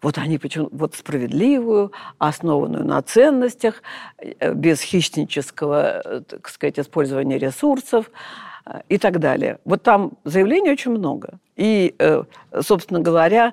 Вот 0.00 0.16
они 0.16 0.38
почему 0.38 0.68
вот 0.72 0.94
справедливую, 0.94 1.92
основанную 2.18 2.86
на 2.86 3.02
ценностях, 3.02 3.82
э, 4.18 4.54
без 4.54 4.80
хищнического, 4.80 6.22
так 6.26 6.48
сказать, 6.48 6.78
использования 6.78 7.38
ресурсов 7.38 8.10
и 8.88 8.98
так 8.98 9.18
далее. 9.18 9.58
Вот 9.64 9.82
там 9.82 10.12
заявлений 10.24 10.70
очень 10.70 10.92
много. 10.92 11.38
И, 11.56 11.94
э, 11.98 12.22
собственно 12.60 13.00
говоря, 13.00 13.52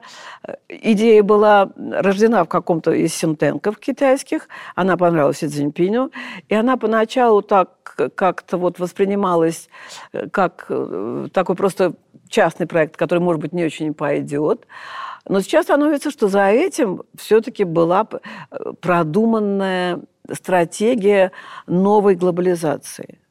идея 0.70 1.24
была 1.24 1.72
рождена 1.78 2.44
в 2.44 2.48
каком-то 2.48 2.92
из 2.92 3.14
синтенков 3.14 3.78
китайских, 3.80 4.48
она 4.76 4.96
понравилась 4.96 5.40
Си 5.40 5.48
Цзиньпиню, 5.48 6.12
и 6.48 6.56
она 6.56 6.78
поначалу 6.78 7.42
так 7.42 7.72
как-то 8.16 8.58
вот 8.58 8.80
воспринималась 8.80 9.70
э, 10.14 10.30
как 10.30 10.68
э, 10.70 11.28
такой 11.34 11.56
просто 11.56 11.94
частный 12.30 12.68
проект, 12.68 12.96
который, 12.96 13.20
может 13.20 13.42
быть, 13.42 13.54
не 13.54 13.66
очень 13.66 13.94
пойдет. 13.94 14.68
Но 15.28 15.42
сейчас 15.42 15.66
становится, 15.66 16.12
что 16.12 16.28
за 16.30 16.48
этим 16.48 17.04
все-таки 17.18 17.66
была 17.66 18.08
продуманная 18.80 20.00
стратегия 20.32 21.32
новой 21.68 22.16
глобализации– 22.16 23.20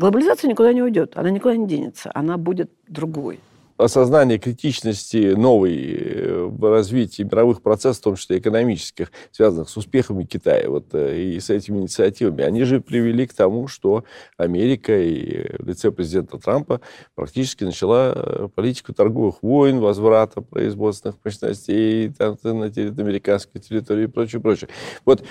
Глобализация 0.00 0.48
никуда 0.48 0.72
не 0.72 0.82
уйдет, 0.82 1.12
она 1.14 1.28
никуда 1.28 1.54
не 1.56 1.66
денется, 1.66 2.10
она 2.14 2.38
будет 2.38 2.70
другой 2.88 3.38
осознание 3.76 4.38
критичности 4.38 5.34
новой 5.34 5.74
э, 5.74 6.44
в 6.44 6.70
развитии 6.70 7.22
мировых 7.22 7.62
процессов, 7.62 8.00
в 8.00 8.04
том 8.04 8.16
числе 8.16 8.38
экономических, 8.38 9.10
связанных 9.30 9.68
с 9.68 9.76
успехами 9.76 10.24
Китая 10.24 10.68
вот, 10.68 10.88
э, 10.92 11.18
и 11.18 11.40
с 11.40 11.50
этими 11.50 11.78
инициативами, 11.78 12.44
они 12.44 12.64
же 12.64 12.80
привели 12.80 13.26
к 13.26 13.32
тому, 13.32 13.68
что 13.68 14.04
Америка 14.36 14.98
и 14.98 15.56
в 15.58 15.66
лице 15.66 15.90
президента 15.90 16.38
Трампа 16.38 16.80
практически 17.14 17.64
начала 17.64 18.12
э, 18.14 18.48
политику 18.54 18.92
торговых 18.92 19.42
войн, 19.42 19.80
возврата 19.80 20.42
производственных 20.42 21.16
мощностей 21.24 22.10
там, 22.10 22.36
на 22.42 22.66
американской 22.66 23.60
территории 23.60 24.04
и 24.04 24.08
прочее, 24.08 24.40
прочее. 24.40 24.68
Вот 25.04 25.24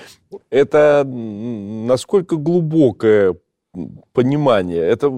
это 0.49 1.03
насколько 1.05 2.35
глубокое 2.35 3.35
понимание. 4.13 4.81
Это, 4.81 5.09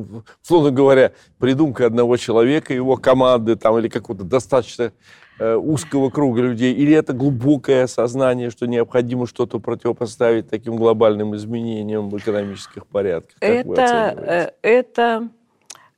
условно 0.43 0.71
говоря, 0.71 1.11
придумка 1.39 1.85
одного 1.85 2.17
человека, 2.17 2.73
его 2.73 2.97
команды 2.97 3.55
там, 3.55 3.77
или 3.77 3.87
какого-то 3.87 4.25
достаточно 4.25 4.91
э, 5.39 5.55
узкого 5.55 6.09
круга 6.09 6.41
людей, 6.41 6.73
или 6.73 6.93
это 6.93 7.13
глубокое 7.13 7.85
осознание, 7.85 8.49
что 8.49 8.67
необходимо 8.67 9.27
что-то 9.27 9.59
противопоставить 9.59 10.49
таким 10.49 10.75
глобальным 10.75 11.35
изменениям 11.35 12.09
в 12.09 12.17
экономических 12.17 12.85
порядках? 12.87 13.37
Как 13.39 13.49
это, 13.49 14.15
э, 14.17 14.51
это, 14.61 15.29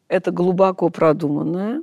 это 0.07 0.31
глубоко 0.31 0.89
продуманное, 0.89 1.81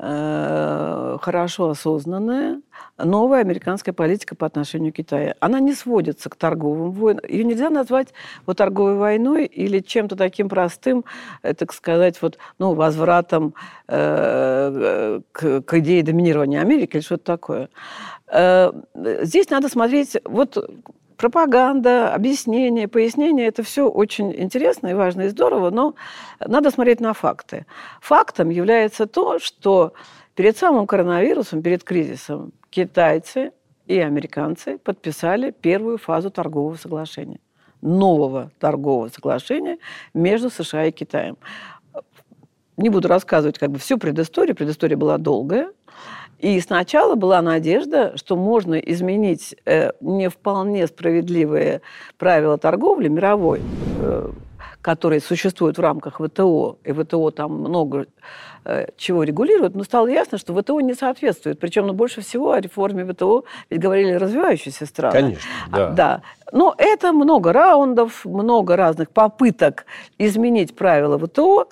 Э, 0.00 1.16
хорошо 1.20 1.70
осознанная 1.70 2.60
новая 2.98 3.40
американская 3.40 3.92
политика 3.92 4.34
по 4.34 4.46
отношению 4.46 4.92
к 4.92 4.96
Китаю. 4.96 5.34
Она 5.40 5.60
не 5.60 5.72
сводится 5.74 6.28
к 6.28 6.36
торговым 6.36 6.92
войнам. 6.92 7.24
Ее 7.28 7.44
нельзя 7.44 7.70
назвать 7.70 8.08
вот 8.46 8.56
торговой 8.58 8.96
войной 8.96 9.46
или 9.46 9.80
чем-то 9.80 10.16
таким 10.16 10.48
простым, 10.48 11.04
э, 11.42 11.54
так 11.54 11.72
сказать, 11.72 12.20
вот, 12.20 12.38
ну, 12.58 12.74
возвратом 12.74 13.54
э, 13.86 15.20
к, 15.32 15.60
к 15.62 15.78
идее 15.78 16.02
доминирования 16.02 16.60
Америки 16.60 16.96
или 16.96 17.02
что-то 17.02 17.24
такое. 17.24 17.68
Э, 18.26 18.72
здесь 18.94 19.50
надо 19.50 19.68
смотреть, 19.68 20.16
вот 20.24 20.56
пропаганда, 21.18 22.14
объяснение, 22.14 22.88
пояснение– 22.88 23.46
это 23.48 23.62
все 23.62 23.88
очень 23.88 24.32
интересно 24.34 24.88
и 24.88 24.94
важно 24.94 25.22
и 25.22 25.28
здорово, 25.28 25.70
но 25.70 25.94
надо 26.40 26.70
смотреть 26.70 27.00
на 27.00 27.12
факты. 27.12 27.66
Фактом 28.00 28.50
является 28.50 29.06
то, 29.06 29.38
что 29.40 29.92
перед 30.38 30.56
самым 30.56 30.86
коронавирусом, 30.86 31.62
перед 31.62 31.82
кризисом, 31.82 32.52
китайцы 32.70 33.50
и 33.88 33.98
американцы 33.98 34.78
подписали 34.78 35.50
первую 35.50 35.98
фазу 35.98 36.30
торгового 36.30 36.76
соглашения 36.76 37.40
нового 37.82 38.52
торгового 38.60 39.08
соглашения 39.08 39.78
между 40.14 40.48
США 40.48 40.86
и 40.86 40.92
Китаем. 40.92 41.38
Не 42.76 42.88
буду 42.88 43.08
рассказывать 43.08 43.58
как 43.58 43.72
бы 43.72 43.80
всю 43.80 43.98
предысторию, 43.98 44.54
предыстория 44.54 44.96
была 44.96 45.18
долгая, 45.18 45.72
и 46.38 46.60
сначала 46.60 47.16
была 47.16 47.42
надежда, 47.42 48.16
что 48.16 48.36
можно 48.36 48.76
изменить 48.76 49.56
э, 49.64 49.90
не 50.00 50.30
вполне 50.30 50.86
справедливые 50.86 51.80
правила 52.16 52.58
торговли 52.58 53.08
мировой, 53.08 53.60
э, 54.00 54.30
которые 54.82 55.20
существуют 55.20 55.78
в 55.78 55.80
рамках 55.80 56.20
ВТО, 56.20 56.78
и 56.84 56.92
ВТО 56.92 57.32
там 57.32 57.54
много 57.54 58.06
чего 58.96 59.22
регулирует, 59.22 59.74
но 59.74 59.84
стало 59.84 60.08
ясно, 60.08 60.38
что 60.38 60.54
ВТО 60.54 60.80
не 60.80 60.94
соответствует. 60.94 61.58
Причем 61.58 61.86
ну, 61.86 61.92
больше 61.92 62.20
всего 62.20 62.52
о 62.52 62.60
реформе 62.60 63.04
ВТО 63.04 63.44
ведь 63.70 63.80
говорили 63.80 64.12
развивающиеся 64.12 64.86
страны. 64.86 65.12
Конечно, 65.12 65.50
да. 65.70 65.86
А, 65.86 65.90
да. 65.92 66.22
Но 66.52 66.74
это 66.78 67.12
много 67.12 67.52
раундов, 67.52 68.24
много 68.24 68.76
разных 68.76 69.10
попыток 69.10 69.86
изменить 70.18 70.74
правила 70.76 71.18
ВТО 71.18 71.68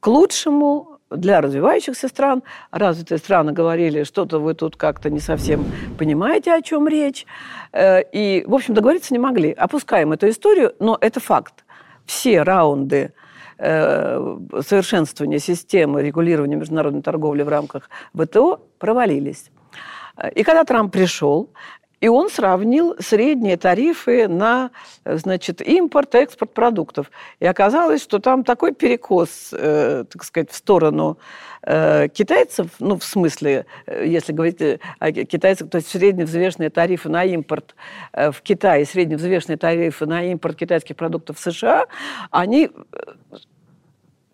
к 0.00 0.06
лучшему 0.06 0.96
для 1.10 1.40
развивающихся 1.40 2.08
стран. 2.08 2.42
Развитые 2.70 3.18
страны 3.18 3.52
говорили, 3.52 4.04
что-то 4.04 4.38
вы 4.38 4.54
тут 4.54 4.76
как-то 4.76 5.10
не 5.10 5.20
совсем 5.20 5.64
понимаете, 5.98 6.52
о 6.52 6.62
чем 6.62 6.88
речь. 6.88 7.26
Э, 7.72 8.02
и, 8.12 8.44
в 8.46 8.54
общем, 8.54 8.74
договориться 8.74 9.14
не 9.14 9.18
могли. 9.18 9.52
Опускаем 9.52 10.12
эту 10.12 10.28
историю, 10.28 10.74
но 10.78 10.98
это 11.00 11.20
факт. 11.20 11.64
Все 12.04 12.42
раунды 12.42 12.96
э, 12.96 13.25
совершенствования 13.58 15.38
системы 15.38 16.02
регулирования 16.02 16.56
международной 16.56 17.02
торговли 17.02 17.42
в 17.42 17.48
рамках 17.48 17.88
ВТО 18.14 18.60
провалились. 18.78 19.50
И 20.34 20.42
когда 20.42 20.64
Трамп 20.64 20.92
пришел, 20.92 21.50
и 22.00 22.08
он 22.08 22.28
сравнил 22.28 22.94
средние 23.00 23.56
тарифы 23.56 24.28
на 24.28 24.70
значит, 25.04 25.62
импорт 25.62 26.14
и 26.14 26.18
экспорт 26.18 26.52
продуктов. 26.52 27.10
И 27.40 27.46
оказалось, 27.46 28.02
что 28.02 28.18
там 28.18 28.44
такой 28.44 28.72
перекос, 28.72 29.50
э, 29.52 30.04
так 30.10 30.24
сказать, 30.24 30.50
в 30.50 30.54
сторону 30.54 31.18
э, 31.62 32.08
китайцев, 32.08 32.68
ну, 32.80 32.98
в 32.98 33.04
смысле, 33.04 33.66
э, 33.86 34.04
если 34.06 34.32
говорить 34.32 34.60
о 34.98 35.12
китайцах, 35.12 35.70
то 35.70 35.76
есть 35.76 35.88
средневзвешенные 35.88 36.70
тарифы 36.70 37.08
на 37.08 37.24
импорт 37.24 37.74
э, 38.12 38.30
в 38.30 38.42
Китае, 38.42 38.84
средневзвешенные 38.84 39.56
тарифы 39.56 40.06
на 40.06 40.22
импорт 40.24 40.56
китайских 40.56 40.96
продуктов 40.96 41.38
в 41.38 41.40
США, 41.40 41.86
они 42.30 42.70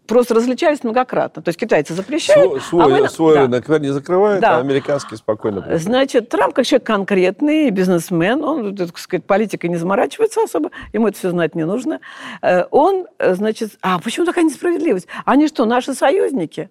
просто 0.07 0.35
различались 0.35 0.83
многократно. 0.85 1.43
То 1.43 1.49
есть 1.49 1.59
китайцы 1.59 1.95
запрещают. 1.95 2.63
Свой, 2.63 2.85
а 2.85 2.89
мы... 2.89 3.09
свой 3.09 3.35
да. 3.35 3.43
рынок 3.43 3.69
не 3.81 3.89
закрывают, 3.89 4.41
да. 4.41 4.57
а 4.57 4.61
американский 4.61 5.17
спокойно. 5.17 5.61
Приходит. 5.61 5.83
Значит, 5.83 6.29
Трамп 6.29 6.55
как 6.55 6.67
человек 6.67 6.87
конкретный, 6.87 7.71
бизнесмен, 7.71 8.43
он, 8.45 8.77
так 8.77 8.99
сказать, 8.99 9.25
политикой 9.25 9.67
не 9.67 9.77
заморачивается 9.77 10.43
особо, 10.43 10.71
ему 10.93 11.09
это 11.09 11.19
все 11.19 11.31
знать 11.31 11.55
не 11.55 11.65
нужно. 11.65 12.01
Э, 12.43 12.65
он, 12.71 13.07
э, 13.19 13.35
значит, 13.35 13.73
а 13.83 13.99
почему 13.99 14.27
такая 14.27 14.45
несправедливость? 14.45 15.09
Они 15.25 15.49
что, 15.49 15.65
наши 15.65 15.95
союзники? 15.95 16.71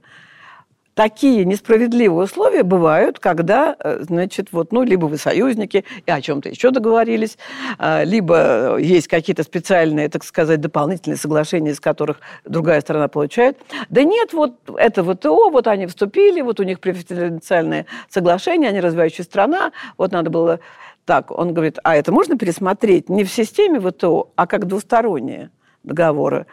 Такие 0.93 1.45
несправедливые 1.45 2.25
условия 2.25 2.63
бывают, 2.63 3.19
когда, 3.19 3.75
э, 3.79 4.03
значит, 4.03 4.49
вот, 4.51 4.71
ну, 4.71 4.83
либо 4.83 5.05
вы 5.05 5.17
союзники 5.17 5.85
и 6.05 6.11
о 6.11 6.21
чем-то 6.21 6.49
еще 6.49 6.71
договорились, 6.71 7.37
а, 7.77 8.03
либо 8.03 8.77
есть 8.77 9.07
какие-то 9.07 9.43
специальные, 9.43 10.09
так 10.09 10.23
сказать, 10.23 10.59
дополнительные 10.59 11.17
соглашения, 11.17 11.71
из 11.71 11.79
которых 11.79 12.19
другая 12.45 12.81
сторона 12.81 13.07
получает. 13.07 13.57
Да 13.89 14.03
нет, 14.03 14.33
вот 14.33 14.55
это 14.77 15.03
ВТО, 15.03 15.49
вот 15.49 15.67
они 15.67 15.87
вступили, 15.87 16.41
вот 16.41 16.59
у 16.59 16.63
них 16.63 16.79
преференциальные 16.79 17.85
соглашения, 18.09 18.67
они 18.67 18.79
развивающая 18.79 19.23
страна, 19.23 19.71
вот 19.97 20.11
надо 20.11 20.29
было 20.29 20.59
так. 21.05 21.31
Он 21.31 21.53
говорит, 21.53 21.79
а 21.83 21.95
это 21.95 22.11
можно 22.11 22.37
пересмотреть 22.37 23.09
не 23.09 23.23
в 23.23 23.31
системе 23.31 23.79
ВТО, 23.79 24.31
а 24.35 24.47
как 24.47 24.67
двустороннее 24.67 25.49
договоры. 25.83 26.45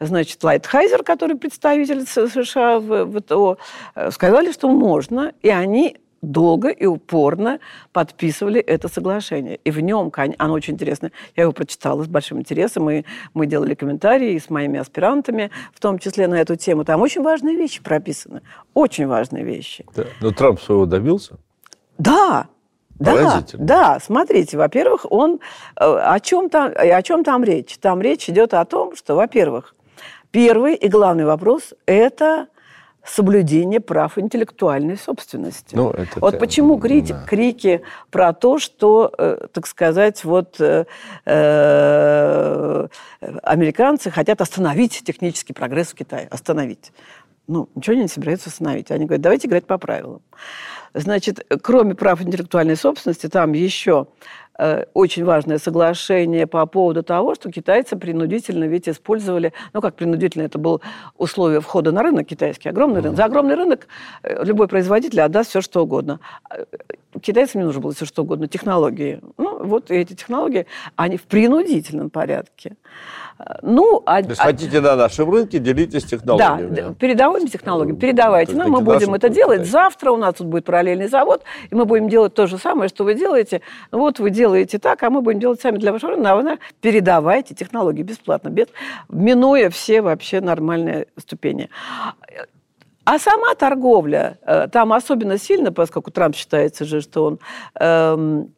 Значит, 0.00 0.42
Лайтхайзер, 0.42 1.02
который 1.02 1.36
представитель 1.36 2.06
США 2.06 2.78
в 2.80 3.20
ВТО, 3.20 3.58
э, 3.94 4.10
сказали, 4.10 4.52
что 4.52 4.68
можно, 4.68 5.32
и 5.42 5.48
они 5.48 5.98
долго 6.24 6.68
и 6.68 6.86
упорно 6.86 7.60
подписывали 7.92 8.60
это 8.60 8.88
соглашение. 8.88 9.56
И 9.64 9.70
в 9.70 9.80
нем, 9.80 10.12
оно 10.38 10.54
очень 10.54 10.74
интересно, 10.74 11.10
я 11.36 11.44
его 11.44 11.52
прочитала 11.52 12.02
с 12.02 12.08
большим 12.08 12.40
интересом, 12.40 12.90
и 12.90 13.04
мы 13.34 13.46
делали 13.46 13.74
комментарии 13.74 14.38
с 14.38 14.50
моими 14.50 14.78
аспирантами, 14.80 15.50
в 15.72 15.80
том 15.80 15.98
числе 15.98 16.26
на 16.26 16.36
эту 16.36 16.56
тему. 16.56 16.84
Там 16.84 17.00
очень 17.00 17.22
важные 17.22 17.56
вещи 17.56 17.82
прописаны, 17.82 18.42
очень 18.72 19.06
важные 19.06 19.44
вещи. 19.44 19.84
Да. 19.94 20.04
Но 20.20 20.30
Трамп 20.30 20.60
своего 20.60 20.86
добился? 20.86 21.36
Да, 21.98 22.48
да, 22.98 23.44
да, 23.54 23.98
смотрите, 24.00 24.56
во-первых, 24.56 25.06
он 25.10 25.40
э, 25.76 25.84
о 25.84 26.20
чем 26.20 26.48
там, 26.48 26.72
о 26.76 27.02
чем 27.02 27.24
там 27.24 27.42
речь? 27.44 27.76
Там 27.78 28.00
речь 28.00 28.28
идет 28.28 28.54
о 28.54 28.64
том, 28.64 28.94
что, 28.96 29.16
во-первых, 29.16 29.74
первый 30.30 30.74
и 30.74 30.88
главный 30.88 31.24
вопрос– 31.24 31.74
это 31.86 32.48
соблюдение 33.04 33.80
прав 33.80 34.18
интеллектуальной 34.18 34.96
собственности. 34.96 35.76
Ну, 35.76 35.90
это 35.90 36.18
вот 36.20 36.38
почему 36.38 36.78
крики, 36.78 37.12
да. 37.12 37.24
крики 37.26 37.82
про 38.10 38.32
то, 38.32 38.58
что, 38.58 39.12
э, 39.18 39.46
так 39.52 39.66
сказать, 39.66 40.24
вот 40.24 40.58
э, 40.58 40.86
э, 41.26 42.88
американцы 43.42 44.10
хотят 44.10 44.40
остановить 44.40 45.02
технический 45.04 45.52
прогресс 45.52 45.88
в 45.88 45.94
Китае, 45.94 46.28
остановить. 46.30 46.92
Ну, 47.46 47.68
ничего 47.74 47.96
не 47.96 48.08
собираются 48.08 48.48
остановить. 48.48 48.90
Они 48.90 49.04
говорят, 49.04 49.22
давайте 49.22 49.48
играть 49.48 49.66
по 49.66 49.78
правилам. 49.78 50.22
Значит, 50.94 51.44
кроме 51.62 51.94
прав 51.94 52.22
интеллектуальной 52.22 52.76
собственности, 52.76 53.28
там 53.28 53.52
еще 53.52 54.06
э, 54.58 54.84
очень 54.94 55.24
важное 55.24 55.58
соглашение 55.58 56.46
по 56.46 56.64
поводу 56.66 57.02
того, 57.02 57.34
что 57.34 57.50
китайцы 57.50 57.96
принудительно 57.96 58.64
ведь 58.64 58.88
использовали, 58.88 59.52
ну 59.72 59.80
как 59.80 59.96
принудительно, 59.96 60.44
это 60.44 60.58
было 60.58 60.80
условие 61.18 61.60
входа 61.60 61.90
на 61.90 62.02
рынок 62.02 62.28
китайский, 62.28 62.68
огромный 62.68 63.00
рынок. 63.00 63.16
За 63.16 63.24
огромный 63.24 63.56
рынок 63.56 63.88
э, 64.22 64.44
любой 64.44 64.68
производитель 64.68 65.20
отдаст 65.20 65.50
все, 65.50 65.60
что 65.60 65.82
угодно. 65.82 66.20
Э, 66.48 66.64
китайцам 67.20 67.60
не 67.60 67.66
нужно 67.66 67.80
было 67.80 67.92
все, 67.92 68.06
что 68.06 68.22
угодно, 68.22 68.46
технологии. 68.46 69.20
Ну 69.36 69.64
вот 69.64 69.90
эти 69.90 70.14
технологии, 70.14 70.66
они 70.94 71.16
в 71.16 71.24
принудительном 71.24 72.10
порядке. 72.10 72.76
Ну, 73.62 74.02
а, 74.06 74.22
То 74.22 74.30
есть 74.30 74.40
а, 74.40 74.44
хотите 74.44 74.80
на 74.80 74.94
нашем 74.94 75.30
рынке, 75.30 75.58
делитесь 75.58 76.04
технологиями. 76.04 76.74
Да, 76.74 76.94
передавайте 76.94 77.48
технологии, 77.48 77.92
передавайте. 77.92 78.54
нам, 78.54 78.70
мы 78.70 78.80
будем 78.80 79.12
это 79.14 79.28
делать. 79.28 79.60
Китайцы. 79.60 79.72
Завтра 79.72 80.12
у 80.12 80.16
нас 80.16 80.34
тут 80.34 80.46
будет 80.46 80.64
параллельный 80.64 81.08
завод, 81.08 81.42
и 81.68 81.74
мы 81.74 81.84
будем 81.84 82.08
делать 82.08 82.34
то 82.34 82.46
же 82.46 82.58
самое, 82.58 82.88
что 82.88 83.04
вы 83.04 83.14
делаете. 83.14 83.60
Вот 83.90 84.20
вы 84.20 84.30
делаете 84.30 84.78
так, 84.78 85.02
а 85.02 85.10
мы 85.10 85.20
будем 85.20 85.40
делать 85.40 85.60
сами 85.60 85.78
для 85.78 85.92
вашего 85.92 86.12
рынка. 86.12 86.58
Передавайте 86.80 87.54
технологии 87.54 88.02
бесплатно, 88.02 88.48
без, 88.48 88.68
минуя 89.08 89.68
все 89.68 90.00
вообще 90.00 90.40
нормальные 90.40 91.08
ступени. 91.18 91.70
А 93.04 93.18
сама 93.18 93.54
торговля, 93.54 94.38
э, 94.46 94.68
там 94.68 94.92
особенно 94.92 95.38
сильно, 95.38 95.72
поскольку 95.72 96.10
Трамп 96.10 96.34
считается 96.36 96.84
же, 96.86 97.02
что 97.02 97.24
он 97.24 97.38
эм, 97.78 98.54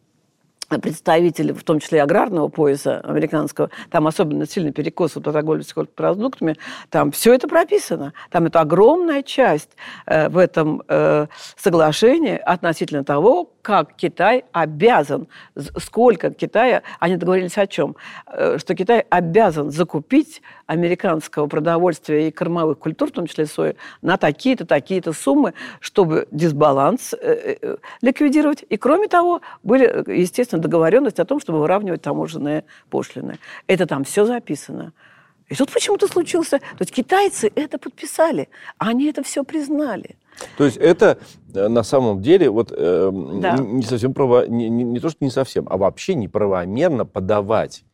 представители, 0.69 1.53
в 1.53 1.65
том 1.65 1.81
числе 1.81 1.99
и 1.99 2.01
аграрного 2.01 2.49
пояса 2.49 3.01
американского, 3.01 3.71
там 3.91 4.07
особенно 4.07 4.47
сильно 4.47 4.73
перекос 4.73 5.13
по 5.13 5.21
торговле 5.21 5.65
продуктами, 5.95 6.57
там 6.91 7.13
все 7.13 7.35
это 7.35 7.49
прописано. 7.49 8.13
Там 8.31 8.47
это 8.47 8.61
огромная 8.61 9.23
часть 9.23 9.71
э, 10.07 10.29
в 10.29 10.39
этом 10.39 10.83
э, 10.89 11.27
соглашении 11.57 12.37
относительно 12.37 13.05
того, 13.05 13.51
как 13.67 13.97
Китай 13.97 14.45
обязан, 14.53 15.27
сколько 15.77 16.31
Китая, 16.31 16.83
они 17.01 17.17
договорились 17.17 17.59
о 17.59 17.67
чем, 17.67 17.97
э, 18.29 18.59
что 18.59 18.77
Китай 18.77 19.05
обязан 19.11 19.73
закупить 19.73 20.41
американского 20.67 21.49
продовольствия 21.49 22.29
и 22.29 22.31
кормовых 22.31 22.79
культур, 22.79 23.09
в 23.09 23.11
том 23.11 23.27
числе 23.27 23.47
сои, 23.47 23.75
на 24.03 24.19
такие-то, 24.19 24.67
такие-то 24.67 25.13
суммы, 25.13 25.53
чтобы 25.81 26.29
дисбаланс 26.31 27.13
э, 27.15 27.57
э, 27.61 27.77
ликвидировать. 28.03 28.65
И 28.69 28.77
кроме 28.77 29.09
того, 29.09 29.41
были, 29.65 30.17
естественно, 30.17 30.63
договоренности 30.63 31.21
о 31.21 31.25
том, 31.25 31.41
чтобы 31.41 31.59
выравнивать 31.59 32.03
таможенные 32.03 32.63
пошлины. 32.89 33.41
Это 33.67 33.87
там 33.87 34.05
все 34.05 34.27
записано. 34.27 34.93
И 35.49 35.57
тут 35.57 35.73
почему-то 35.73 36.07
случился... 36.07 36.61
То 36.61 36.83
есть 36.83 36.93
китайцы 36.93 37.51
это 37.57 37.79
подписали, 37.79 38.49
а 38.79 38.91
они 38.91 39.11
это 39.11 39.25
все 39.25 39.43
признали. 39.43 40.15
То 40.57 40.65
есть 40.65 40.77
это 40.77 41.19
э, 41.55 41.69
на 41.69 41.83
самом 41.83 42.21
деле 42.23 42.51
вот 42.51 42.73
э, 42.77 43.11
да. 43.41 43.57
не, 43.57 43.83
совсем 43.83 44.15
право, 44.15 44.47
не, 44.47 44.69
не, 44.69 44.85
не 44.85 45.01
то 45.01 45.09
что 45.09 45.25
не 45.25 45.31
совсем, 45.31 45.67
а 45.69 45.77
вообще 45.77 46.15
неправомерно 46.15 47.05
подавать 47.05 47.85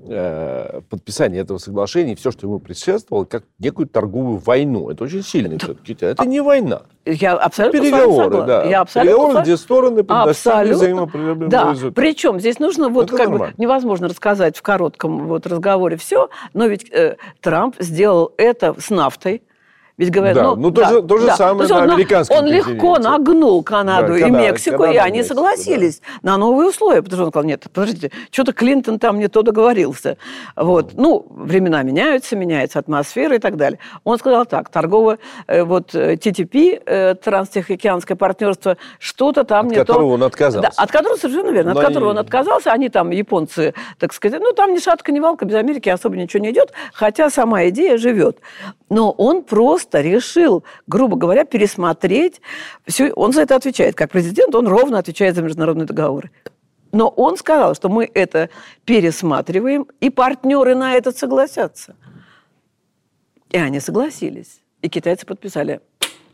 э, 0.00 0.80
подписание 0.88 1.42
этого 1.42 1.58
соглашения, 1.58 2.16
все, 2.16 2.30
что 2.30 2.46
ему 2.46 2.58
предшествовало, 2.58 3.24
как 3.24 3.44
некую 3.58 3.88
торговую 3.88 4.38
войну. 4.38 4.90
Это 4.90 5.04
очень 5.04 5.22
сильно 5.22 5.58
все-таки. 5.58 5.96
Это 6.00 6.22
а, 6.22 6.26
не 6.26 6.40
война. 6.40 6.82
Я 7.04 7.34
абсолютно 7.34 7.80
Переговоры, 7.80 8.42
да. 8.46 8.64
Я 8.64 8.80
абсолютно 8.80 9.16
Переговоры, 9.16 9.42
где 9.42 9.56
стороны 9.56 10.02
достигли 10.02 10.72
взаимоприемлемого 10.72 11.50
да. 11.50 11.70
результата. 11.70 11.94
Причем 11.94 12.40
здесь 12.40 12.58
нужно 12.58 12.88
вот 12.88 13.08
это 13.08 13.16
как 13.16 13.28
нормально. 13.28 13.54
бы 13.56 13.62
невозможно 13.62 14.08
рассказать 14.08 14.56
в 14.56 14.62
коротком 14.62 15.26
вот 15.28 15.46
разговоре 15.46 15.96
все, 15.96 16.28
но 16.52 16.66
ведь 16.66 16.90
э, 16.90 17.16
Трамп 17.40 17.76
сделал 17.78 18.32
это 18.36 18.74
с 18.78 18.90
нафтой, 18.90 19.42
ведь 19.96 20.10
говорят, 20.10 20.34
да, 20.34 20.42
ну, 20.42 20.56
ну 20.56 20.70
то, 20.72 20.80
да, 20.80 20.88
же, 20.88 21.02
то 21.02 21.18
же 21.18 21.26
да. 21.26 21.36
самое 21.36 21.68
то 21.68 21.76
на 21.76 21.84
он, 21.84 21.90
американском 21.92 22.38
Он 22.38 22.46
легко 22.46 22.98
нагнул 22.98 23.62
Канаду 23.62 24.08
да, 24.08 24.18
и 24.18 24.22
Канада, 24.22 24.42
Мексику, 24.42 24.78
Канада, 24.78 24.92
и 24.92 24.96
они 24.98 25.18
Мексику, 25.18 25.36
согласились 25.36 26.00
да. 26.00 26.32
на 26.32 26.36
новые 26.36 26.70
условия. 26.70 27.00
Потому 27.00 27.16
что 27.16 27.24
он 27.26 27.30
сказал, 27.30 27.46
нет, 27.46 27.64
подождите, 27.72 28.10
что-то 28.32 28.52
Клинтон 28.52 28.98
там 28.98 29.20
не 29.20 29.28
то 29.28 29.42
договорился. 29.42 30.16
Вот. 30.56 30.94
Ну, 30.94 31.26
времена 31.30 31.84
меняются, 31.84 32.34
меняется 32.34 32.80
атмосфера 32.80 33.36
и 33.36 33.38
так 33.38 33.56
далее. 33.56 33.78
Он 34.02 34.18
сказал 34.18 34.46
так, 34.46 34.68
торговое, 34.68 35.18
э, 35.46 35.62
вот 35.62 35.94
TTP, 35.94 36.82
э, 36.84 37.14
Транстихоокеанское 37.14 38.16
партнерство, 38.16 38.76
что-то 38.98 39.44
там 39.44 39.66
от 39.66 39.70
не 39.70 39.76
то. 39.76 39.82
От 39.82 39.86
которого 39.86 40.12
он 40.14 40.22
отказался. 40.24 40.70
Да, 40.70 40.82
от 40.82 40.90
которого 40.90 41.16
совершенно 41.16 41.50
верно, 41.50 41.74
Но 41.74 41.80
от 41.80 41.86
которого 41.86 42.10
они... 42.10 42.18
он 42.18 42.24
отказался. 42.24 42.72
Они 42.72 42.88
там, 42.88 43.12
японцы, 43.12 43.74
так 44.00 44.12
сказать, 44.12 44.40
ну, 44.42 44.52
там 44.54 44.74
ни 44.74 44.80
шатка, 44.80 45.12
ни 45.12 45.20
валка, 45.20 45.44
без 45.44 45.54
Америки 45.54 45.88
особо 45.88 46.16
ничего 46.16 46.42
не 46.42 46.50
идет, 46.50 46.72
хотя 46.92 47.30
сама 47.30 47.68
идея 47.68 47.96
живет. 47.96 48.38
Но 48.90 49.12
он 49.12 49.44
просто 49.44 49.83
просто 49.84 50.00
решил, 50.00 50.64
грубо 50.86 51.16
говоря, 51.16 51.44
пересмотреть. 51.44 52.40
Все, 52.86 53.12
он 53.12 53.32
за 53.32 53.42
это 53.42 53.56
отвечает. 53.56 53.94
Как 53.94 54.10
президент 54.10 54.54
он 54.54 54.66
ровно 54.66 54.98
отвечает 54.98 55.34
за 55.34 55.42
международные 55.42 55.86
договоры. 55.86 56.30
Но 56.92 57.08
он 57.08 57.36
сказал, 57.36 57.74
что 57.74 57.88
мы 57.88 58.10
это 58.14 58.48
пересматриваем, 58.84 59.86
и 60.00 60.10
партнеры 60.10 60.74
на 60.74 60.94
это 60.94 61.12
согласятся. 61.12 61.96
И 63.50 63.58
они 63.58 63.80
согласились. 63.80 64.60
И 64.82 64.88
китайцы 64.88 65.26
подписали 65.26 65.80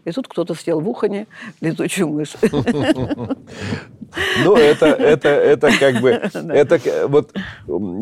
И 0.05 0.13
тут 0.13 0.29
кто-то 0.29 0.55
съел 0.55 0.81
в 0.81 0.89
ухане 0.89 1.27
летучую 1.61 2.09
мышь. 2.09 2.35
Ну, 4.45 4.57
это, 4.57 4.87
это, 4.87 5.29
это 5.29 5.71
как 5.79 6.01
бы, 6.01 6.11
это 6.35 6.81
вот, 7.07 7.33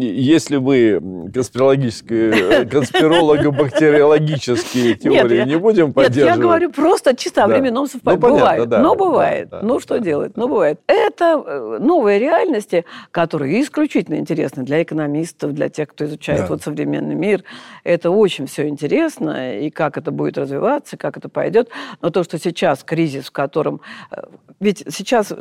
если 0.00 0.56
мы 0.56 1.30
конспирологические, 1.34 2.64
конспиролого-бактериологические 2.64 4.94
теории 4.94 5.44
не 5.44 5.56
будем 5.56 5.92
поддерживать. 5.92 6.28
Нет, 6.28 6.36
я 6.36 6.42
говорю 6.42 6.70
просто 6.70 7.14
чисто 7.14 7.44
о 7.44 7.48
временном 7.48 7.86
совпадении. 7.86 8.26
Ну, 8.26 8.36
бывает, 8.36 8.70
но 8.70 8.94
бывает. 8.94 9.52
Ну, 9.62 9.78
что 9.80 9.98
делать? 9.98 10.34
Ну, 10.36 10.48
бывает. 10.48 10.80
Это 10.86 11.42
э, 11.44 11.76
новые 11.80 12.18
реальности, 12.18 12.86
которые 13.10 13.60
исключительно 13.60 14.14
интересны 14.16 14.62
для 14.62 14.82
экономистов, 14.82 15.52
для 15.52 15.68
тех, 15.68 15.88
кто 15.88 16.06
изучает 16.06 16.48
вот 16.48 16.62
современный 16.62 17.14
мир. 17.14 17.44
Это 17.84 18.10
очень 18.10 18.46
все 18.46 18.66
интересно, 18.68 19.58
и 19.58 19.68
как 19.70 19.98
это 19.98 20.10
будет 20.10 20.38
развиваться, 20.38 20.96
как 20.96 21.18
это 21.18 21.28
пойдет. 21.28 21.68
Но 22.00 22.10
то, 22.10 22.22
что 22.22 22.38
сейчас 22.38 22.84
кризис, 22.84 23.26
в 23.26 23.32
котором... 23.32 23.80
Э, 24.10 24.22
ведь 24.60 24.84
сейчас 24.88 25.32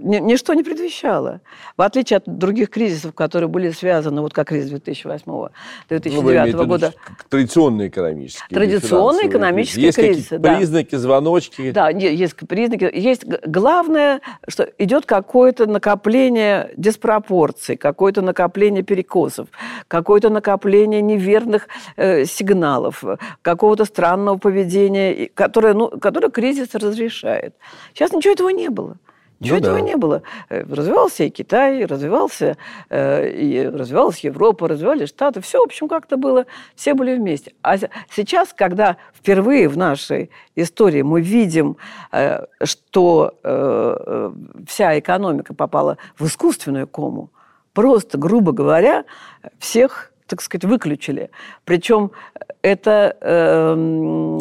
ничто 0.00 0.54
не 0.54 0.62
предвещало. 0.62 1.40
В 1.76 1.82
отличие 1.82 2.18
от 2.18 2.24
других 2.26 2.70
кризисов, 2.70 3.14
которые 3.14 3.48
были 3.48 3.70
связаны, 3.70 4.20
вот 4.20 4.32
как 4.32 4.48
кризис 4.48 4.72
2008-2009 4.72 5.50
ну, 6.52 6.66
года. 6.66 6.94
Традиционные 7.28 7.88
экономические. 7.88 8.48
Традиционные 8.58 9.28
экономические 9.28 9.86
есть 9.86 9.98
кризисы, 9.98 10.38
да. 10.38 10.56
признаки, 10.56 10.96
звоночки. 10.96 11.70
Да, 11.70 11.90
есть 11.90 12.36
признаки. 12.36 12.90
Есть 12.92 13.24
главное, 13.46 14.20
что 14.48 14.68
идет 14.78 15.06
какое-то 15.06 15.66
накопление 15.66 16.72
диспропорций, 16.76 17.76
какое-то 17.76 18.22
накопление 18.22 18.82
перекосов, 18.82 19.48
какое-то 19.88 20.30
накопление 20.30 21.02
неверных 21.02 21.68
э, 21.96 22.24
сигналов, 22.24 23.04
какого-то 23.42 23.84
странного 23.84 24.38
поведения, 24.38 25.30
которое, 25.34 25.74
ну, 25.74 25.88
которое 25.88 26.30
кризис 26.30 26.74
разрешает. 26.74 27.54
Сейчас 27.94 28.12
ничего 28.12 28.32
этого 28.32 28.48
не 28.50 28.68
было. 28.68 28.96
Ничего 29.40 29.56
ну, 29.56 29.62
этого 29.62 29.78
да. 29.78 29.80
не 29.80 29.96
было. 29.96 30.22
Э, 30.50 30.62
развивался 30.62 31.24
и 31.24 31.30
Китай, 31.30 31.84
развивался, 31.86 32.58
э, 32.90 33.30
и 33.30 33.66
развивалась 33.66 34.20
Европа, 34.20 34.68
развивались 34.68 35.08
Штаты. 35.08 35.40
Все, 35.40 35.58
в 35.60 35.64
общем, 35.64 35.88
как-то 35.88 36.18
было, 36.18 36.44
все 36.76 36.92
были 36.92 37.16
вместе. 37.16 37.54
А 37.62 37.78
сейчас, 38.14 38.52
когда 38.54 38.98
впервые 39.14 39.68
в 39.68 39.78
нашей 39.78 40.30
истории 40.56 41.00
мы 41.00 41.22
видим, 41.22 41.78
э, 42.12 42.44
что 42.62 43.34
э, 43.42 44.30
вся 44.68 44.98
экономика 44.98 45.54
попала 45.54 45.96
в 46.18 46.26
искусственную 46.26 46.86
кому, 46.86 47.30
просто, 47.72 48.18
грубо 48.18 48.52
говоря, 48.52 49.04
всех 49.58 50.12
так 50.26 50.42
сказать, 50.42 50.64
выключили. 50.64 51.30
Причем 51.64 52.12
это 52.62 53.16
э, 53.20 54.38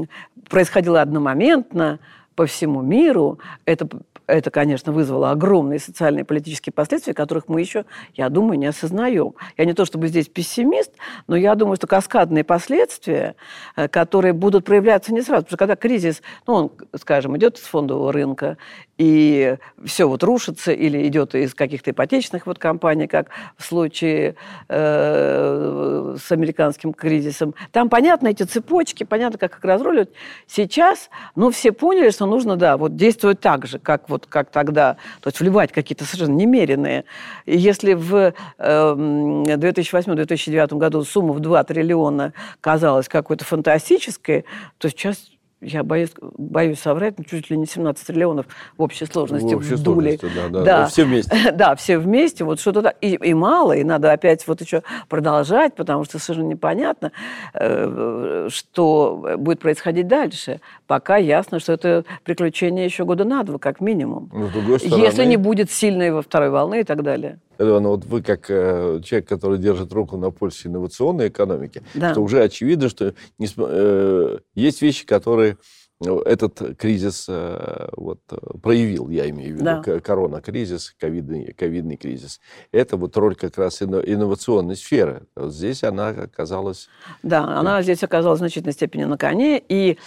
происходило 0.48 1.02
одномоментно 1.02 1.98
по 2.36 2.46
всему 2.46 2.82
миру. 2.82 3.40
Это 3.66 3.88
это, 4.30 4.52
конечно, 4.52 4.92
вызвало 4.92 5.32
огромные 5.32 5.80
социальные 5.80 6.22
и 6.22 6.26
политические 6.26 6.74
последствия, 6.74 7.14
которых 7.14 7.48
мы 7.48 7.60
еще, 7.62 7.86
я 8.16 8.30
думаю, 8.30 8.60
не 8.60 8.68
осознаем. 8.68 9.34
Я 9.58 9.66
не 9.66 9.74
то 9.74 9.86
чтобы 9.86 10.08
здесь 10.08 10.28
пессимист, 10.28 10.92
но 11.28 11.36
я 11.36 11.56
думаю, 11.56 11.76
что 11.76 11.88
каскадные 11.88 12.44
последствия, 12.44 13.36
э, 13.76 13.88
которые 13.88 14.34
будут 14.34 14.66
проявляться 14.66 15.14
не 15.14 15.22
сразу. 15.22 15.46
Потому 15.46 15.50
что 15.50 15.58
когда 15.58 15.76
кризис, 15.76 16.22
ну, 16.48 16.54
он, 16.54 16.72
скажем, 16.96 17.36
идет 17.38 17.58
с 17.58 17.62
фондового 17.62 18.14
рынка, 18.14 18.58
и 19.00 19.56
все 19.86 20.10
вот 20.10 20.24
рушится 20.24 20.74
или 20.74 21.08
идет 21.08 21.34
из 21.34 21.56
каких-то 21.56 21.92
ипотечных 21.92 22.46
вот 22.46 22.60
компаний, 22.60 23.08
как 23.08 23.30
в 23.58 23.64
случае 23.64 24.36
э, 24.68 26.16
с 26.20 26.32
американским 26.32 26.94
кризисом. 26.94 27.56
Там 27.72 27.90
понятно 27.90 28.28
эти 28.28 28.44
цепочки, 28.44 29.06
понятно, 29.06 29.38
как 29.40 29.58
их 29.58 29.64
разруливать. 29.64 30.10
Сейчас, 30.48 31.10
ну, 31.36 31.50
все 31.50 31.72
поняли, 31.72 32.10
что 32.10 32.26
нужно, 32.26 32.58
да, 32.58 32.76
вот 32.76 32.98
действовать 32.98 33.40
так 33.40 33.66
же, 33.68 33.80
как 33.80 34.10
вот 34.10 34.19
как 34.28 34.50
тогда, 34.50 34.98
то 35.22 35.30
есть 35.30 35.40
вливать 35.40 35.72
какие-то 35.72 36.06
совершенно 36.06 36.36
немеренные. 36.36 37.06
И 37.46 37.58
если 37.58 37.94
в 37.94 38.34
э, 38.58 38.58
2008-2009 38.58 40.78
году 40.78 41.04
сумма 41.04 41.34
в 41.34 41.40
2 41.40 41.64
триллиона 41.64 42.34
казалась 42.62 43.08
какой-то 43.08 43.46
фантастической, 43.46 44.46
то 44.78 44.90
сейчас 44.90 45.18
я 45.62 45.84
боюсь, 45.84 46.12
боюсь 46.22 46.80
соврать, 46.80 47.18
но 47.18 47.24
чуть 47.26 47.50
ли 47.50 47.58
не 47.58 47.66
17 47.66 48.08
триллионов 48.08 48.46
в 48.78 48.82
общей 48.82 49.06
сложности 49.06 49.54
в 49.54 49.58
общей 49.58 49.76
вдули. 49.76 50.16
Сложности, 50.16 50.36
да, 50.36 50.50
да. 50.50 50.64
да. 50.64 50.86
все 50.88 51.04
вместе. 51.04 51.52
да, 51.54 51.76
все 51.76 51.98
вместе. 51.98 52.44
Вот 52.46 52.60
что-то 52.60 52.82
так. 52.82 52.96
И, 53.02 53.16
и 53.16 53.34
мало, 53.34 53.74
и 53.74 53.84
надо 53.84 54.12
опять 54.12 54.48
вот 54.48 54.62
еще 54.62 54.84
продолжать, 55.10 55.76
потому 55.76 56.06
что 56.06 56.18
совершенно 56.18 56.48
непонятно, 56.48 57.12
э, 57.54 58.48
что 58.50 59.36
будет 59.38 59.60
происходить 59.60 60.08
дальше. 60.08 60.62
Пока 60.88 61.18
ясно, 61.18 61.60
что 61.60 61.74
это 61.74 62.06
приключение 62.24 62.86
еще 62.86 63.04
года 63.04 63.26
на 63.26 63.44
два, 63.44 63.60
как 63.60 63.82
минимум. 63.82 64.30
Но, 64.34 64.50
стороны... 64.78 65.04
Если 65.04 65.26
не 65.26 65.38
будет 65.38 65.72
сильной 65.72 66.12
во 66.12 66.22
второй 66.22 66.52
волны 66.52 66.82
и 66.82 66.84
так 66.84 67.04
далее. 67.04 67.40
Алена, 67.60 67.90
вот 67.90 68.06
вы 68.06 68.22
как 68.22 68.50
э, 68.50 69.02
человек, 69.04 69.28
который 69.28 69.60
держит 69.60 69.92
руку 69.92 70.16
на 70.16 70.32
пульсе 70.32 70.70
инновационной 70.70 71.28
экономики, 71.28 71.84
да. 71.94 72.14
что 72.14 72.22
уже 72.22 72.42
очевидно, 72.42 72.88
что 72.88 73.14
не, 73.38 73.48
э, 73.58 74.38
есть 74.56 74.82
вещи, 74.82 75.06
которые 75.06 75.58
этот 76.02 76.78
кризис 76.78 77.26
э, 77.28 77.90
вот, 77.98 78.22
проявил, 78.62 79.10
я 79.10 79.30
имею 79.30 79.56
в 79.56 79.60
виду, 79.60 79.82
да. 79.84 80.00
корона-кризис, 80.00 80.96
ковидный, 80.98 81.54
ковидный 81.54 81.98
кризис. 81.98 82.40
Это 82.72 82.96
вот 82.96 83.18
роль 83.18 83.36
как 83.36 83.58
раз 83.58 83.82
инновационной 83.82 84.78
сферы. 84.78 85.24
Вот 85.36 85.54
здесь 85.54 85.84
она 85.84 86.08
оказалась... 86.10 86.88
Да, 87.22 87.44
она 87.44 87.82
здесь 87.82 88.02
оказалась 88.02 88.38
в 88.38 88.40
значительной 88.40 88.72
степени 88.72 89.04
на 89.04 89.18
коне. 89.18 89.62
И 89.68 89.98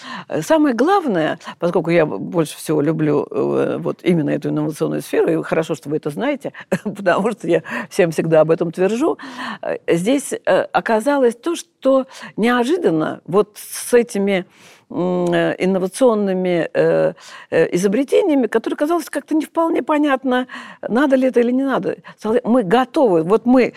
самое 0.41 0.75
главное, 0.75 1.39
поскольку 1.59 1.91
я 1.91 2.07
больше 2.07 2.57
всего 2.57 2.81
люблю 2.81 3.27
э, 3.31 3.77
вот 3.79 4.01
именно 4.03 4.31
эту 4.31 4.49
инновационную 4.49 5.03
сферу, 5.03 5.31
и 5.31 5.43
хорошо, 5.43 5.75
что 5.75 5.91
вы 5.91 5.99
это 5.99 6.09
знаете, 6.09 6.55
потому 6.85 7.33
что 7.33 7.47
я 7.47 7.63
всем 7.91 8.13
всегда 8.13 8.41
об 8.41 8.51
этом 8.51 8.73
твержу, 8.73 9.19
э, 9.61 9.77
здесь 9.89 10.33
оказалось 10.73 11.37
то, 11.37 11.55
что 11.55 12.07
неожиданно 12.37 13.21
вот 13.27 13.59
с 13.59 13.93
этими 13.93 14.47
Э, 14.82 14.82
инновационными 14.93 16.69
э, 16.73 17.15
э, 17.51 17.75
изобретениями, 17.75 18.47
которые 18.47 18.77
казалось 18.77 19.09
как-то 19.11 19.35
не 19.35 19.45
вполне 19.45 19.83
понятно, 19.83 20.47
надо 20.87 21.17
ли 21.17 21.29
это 21.29 21.41
или 21.41 21.53
не 21.53 21.65
надо. 21.65 21.97
Мы 22.45 22.63
готовы, 22.63 23.23
вот 23.23 23.47
мы 23.47 23.73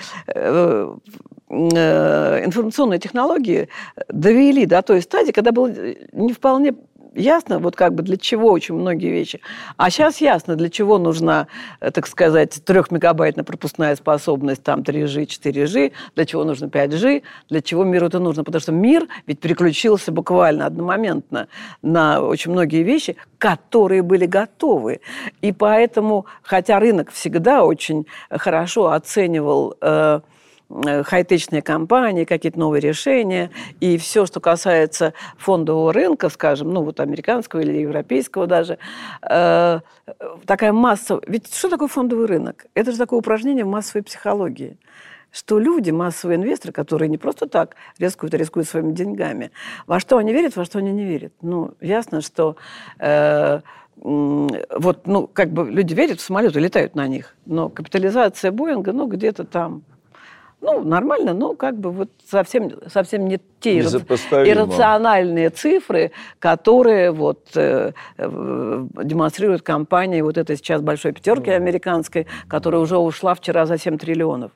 информационные 1.47 2.99
технологии 2.99 3.69
довели 4.10 4.65
до 4.65 4.82
той 4.82 5.01
стадии, 5.01 5.32
когда 5.32 5.51
было 5.51 5.71
не 6.12 6.34
вполне 6.34 6.73
ясно, 7.15 7.60
вот 7.60 7.75
как 7.75 7.93
бы 7.93 8.04
для 8.04 8.17
чего 8.17 8.51
очень 8.51 8.75
многие 8.75 9.12
вещи. 9.12 9.41
А 9.78 9.89
сейчас 9.89 10.21
ясно, 10.21 10.56
для 10.56 10.69
чего 10.69 10.97
нужна, 10.97 11.47
э, 11.80 11.91
так 11.91 12.08
сказать, 12.08 12.62
трехмегабайтная 12.65 13.43
пропускная 13.43 13.95
способность, 13.95 14.63
там 14.63 14.82
3G, 14.82 15.25
4G, 15.25 15.91
для 16.15 16.25
чего 16.25 16.43
нужно 16.43 16.65
5G, 16.65 17.23
для 17.49 17.62
чего 17.62 17.84
миру 17.84 18.08
это 18.08 18.19
нужно. 18.19 18.43
Потому 18.43 18.62
что 18.62 18.71
мир 18.71 19.08
ведь 19.28 19.39
переключился 19.39 20.12
буквально 20.12 20.65
одномоментно 20.65 21.47
на 21.82 22.21
очень 22.21 22.51
многие 22.51 22.84
вещи, 22.84 23.15
которые 23.38 24.01
были 24.01 24.25
готовы. 24.25 25.01
И 25.41 25.51
поэтому, 25.51 26.25
хотя 26.41 26.80
рынок 26.80 27.12
всегда 27.12 27.63
очень 27.63 28.06
хорошо 28.30 28.91
оценивал 28.91 29.75
э, 29.82 30.21
хай-течные 30.69 31.62
компании, 31.62 32.25
какие-то 32.25 32.60
новые 32.60 32.82
решения. 32.82 33.51
И 33.80 33.97
все, 33.97 34.25
что 34.25 34.39
касается 34.39 35.13
фондового 35.38 35.93
рынка, 35.93 36.30
скажем, 36.30 36.73
ну 36.73 36.84
вот 36.84 36.99
американского 36.99 37.62
или 37.62 37.80
европейского 37.80 38.47
даже, 38.47 38.78
э, 39.21 39.80
такая 40.45 40.73
масса... 40.73 41.19
Ведь 41.28 41.54
что 41.54 41.69
такое 41.69 41.88
фондовый 41.88 42.28
рынок? 42.28 42.65
Это 42.73 42.91
же 42.91 42.97
такое 42.97 43.19
упражнение 43.19 43.65
в 43.65 43.69
массовой 43.69 44.04
психологии 44.04 44.78
что 45.32 45.60
люди, 45.60 45.91
массовые 45.91 46.38
инвесторы, 46.38 46.71
которые 46.71 47.10
не 47.10 47.17
просто 47.17 47.45
так 47.45 47.75
рискуют, 47.99 48.34
а 48.34 48.38
рискуют 48.38 48.69
своими 48.69 48.93
деньгами, 48.93 49.51
во 49.86 49.99
что 49.99 50.15
они 50.15 50.32
верят, 50.32 50.56
во 50.56 50.63
что 50.63 50.80
они 50.80 50.93
не 50.93 51.04
верят. 51.04 51.34
Ну, 51.41 51.73
ясно, 51.82 52.21
что 52.21 52.56
э, 52.99 53.60
вот, 53.97 55.08
ну, 55.08 55.28
как 55.28 55.51
бы 55.51 55.69
люди 55.69 55.93
верят 55.93 56.19
в 56.19 56.21
самолеты, 56.21 56.62
летают 56.62 56.95
на 56.95 57.06
них, 57.08 57.36
но 57.45 57.67
капитализация 57.67 58.54
Боинга, 58.54 58.93
ну, 58.93 59.08
где-то 59.08 59.43
там 59.43 59.84
ну, 60.61 60.83
нормально, 60.83 61.33
но 61.33 61.55
как 61.55 61.77
бы 61.77 61.91
вот 61.91 62.09
совсем, 62.27 62.71
совсем 62.87 63.27
не 63.27 63.39
те 63.59 63.79
иррациональные 63.79 65.49
цифры, 65.49 66.11
которые 66.39 67.11
вот 67.11 67.49
э, 67.55 67.91
э, 68.17 68.85
демонстрирует 69.03 69.61
компания 69.61 70.23
вот 70.23 70.37
этой 70.37 70.57
сейчас 70.57 70.81
большой 70.81 71.13
пятерки 71.13 71.49
американской, 71.51 72.27
которая 72.47 72.81
уже 72.81 72.97
ушла 72.97 73.35
вчера 73.35 73.65
за 73.65 73.77
7 73.77 73.97
триллионов. 73.97 74.51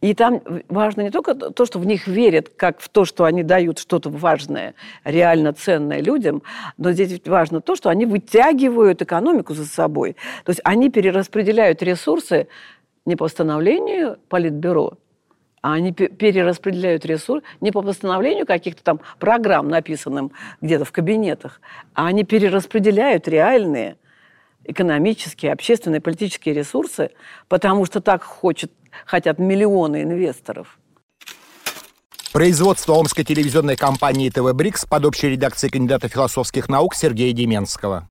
И 0.00 0.14
там 0.14 0.40
важно 0.68 1.02
не 1.02 1.10
только 1.10 1.34
то, 1.34 1.66
что 1.66 1.78
в 1.78 1.86
них 1.86 2.06
верят, 2.06 2.48
как 2.56 2.80
в 2.80 2.88
то, 2.88 3.04
что 3.04 3.24
они 3.24 3.42
дают 3.42 3.78
что-то 3.78 4.10
важное, 4.10 4.74
реально 5.04 5.52
ценное 5.52 6.00
людям, 6.00 6.42
но 6.76 6.92
здесь 6.92 7.20
важно 7.26 7.60
то, 7.60 7.76
что 7.76 7.90
они 7.90 8.06
вытягивают 8.06 9.02
экономику 9.02 9.54
за 9.54 9.66
собой. 9.66 10.16
То 10.44 10.50
есть 10.50 10.60
они 10.64 10.90
перераспределяют 10.90 11.82
ресурсы 11.82 12.48
не 13.06 13.16
по 13.16 13.24
постановлению 13.24 14.18
Политбюро, 14.28 14.94
а 15.64 15.72
они 15.72 15.92
перераспределяют 15.92 17.06
ресурсы 17.06 17.42
не 17.62 17.72
по 17.72 17.80
постановлению 17.80 18.44
каких-то 18.44 18.84
там 18.84 19.00
программ, 19.18 19.70
написанным 19.70 20.30
где-то 20.60 20.84
в 20.84 20.92
кабинетах, 20.92 21.62
а 21.94 22.04
они 22.04 22.22
перераспределяют 22.22 23.26
реальные 23.28 23.96
экономические, 24.64 25.54
общественные, 25.54 26.02
политические 26.02 26.54
ресурсы, 26.54 27.12
потому 27.48 27.86
что 27.86 28.02
так 28.02 28.22
хочет, 28.24 28.72
хотят 29.06 29.38
миллионы 29.38 30.02
инвесторов. 30.02 30.78
Производство 32.30 32.92
омской 32.92 33.24
телевизионной 33.24 33.76
компании 33.76 34.28
ТВ 34.28 34.52
«Брикс» 34.52 34.84
под 34.84 35.06
общей 35.06 35.30
редакцией 35.30 35.70
кандидата 35.70 36.08
философских 36.08 36.68
наук 36.68 36.94
Сергея 36.94 37.32
Деменского. 37.32 38.10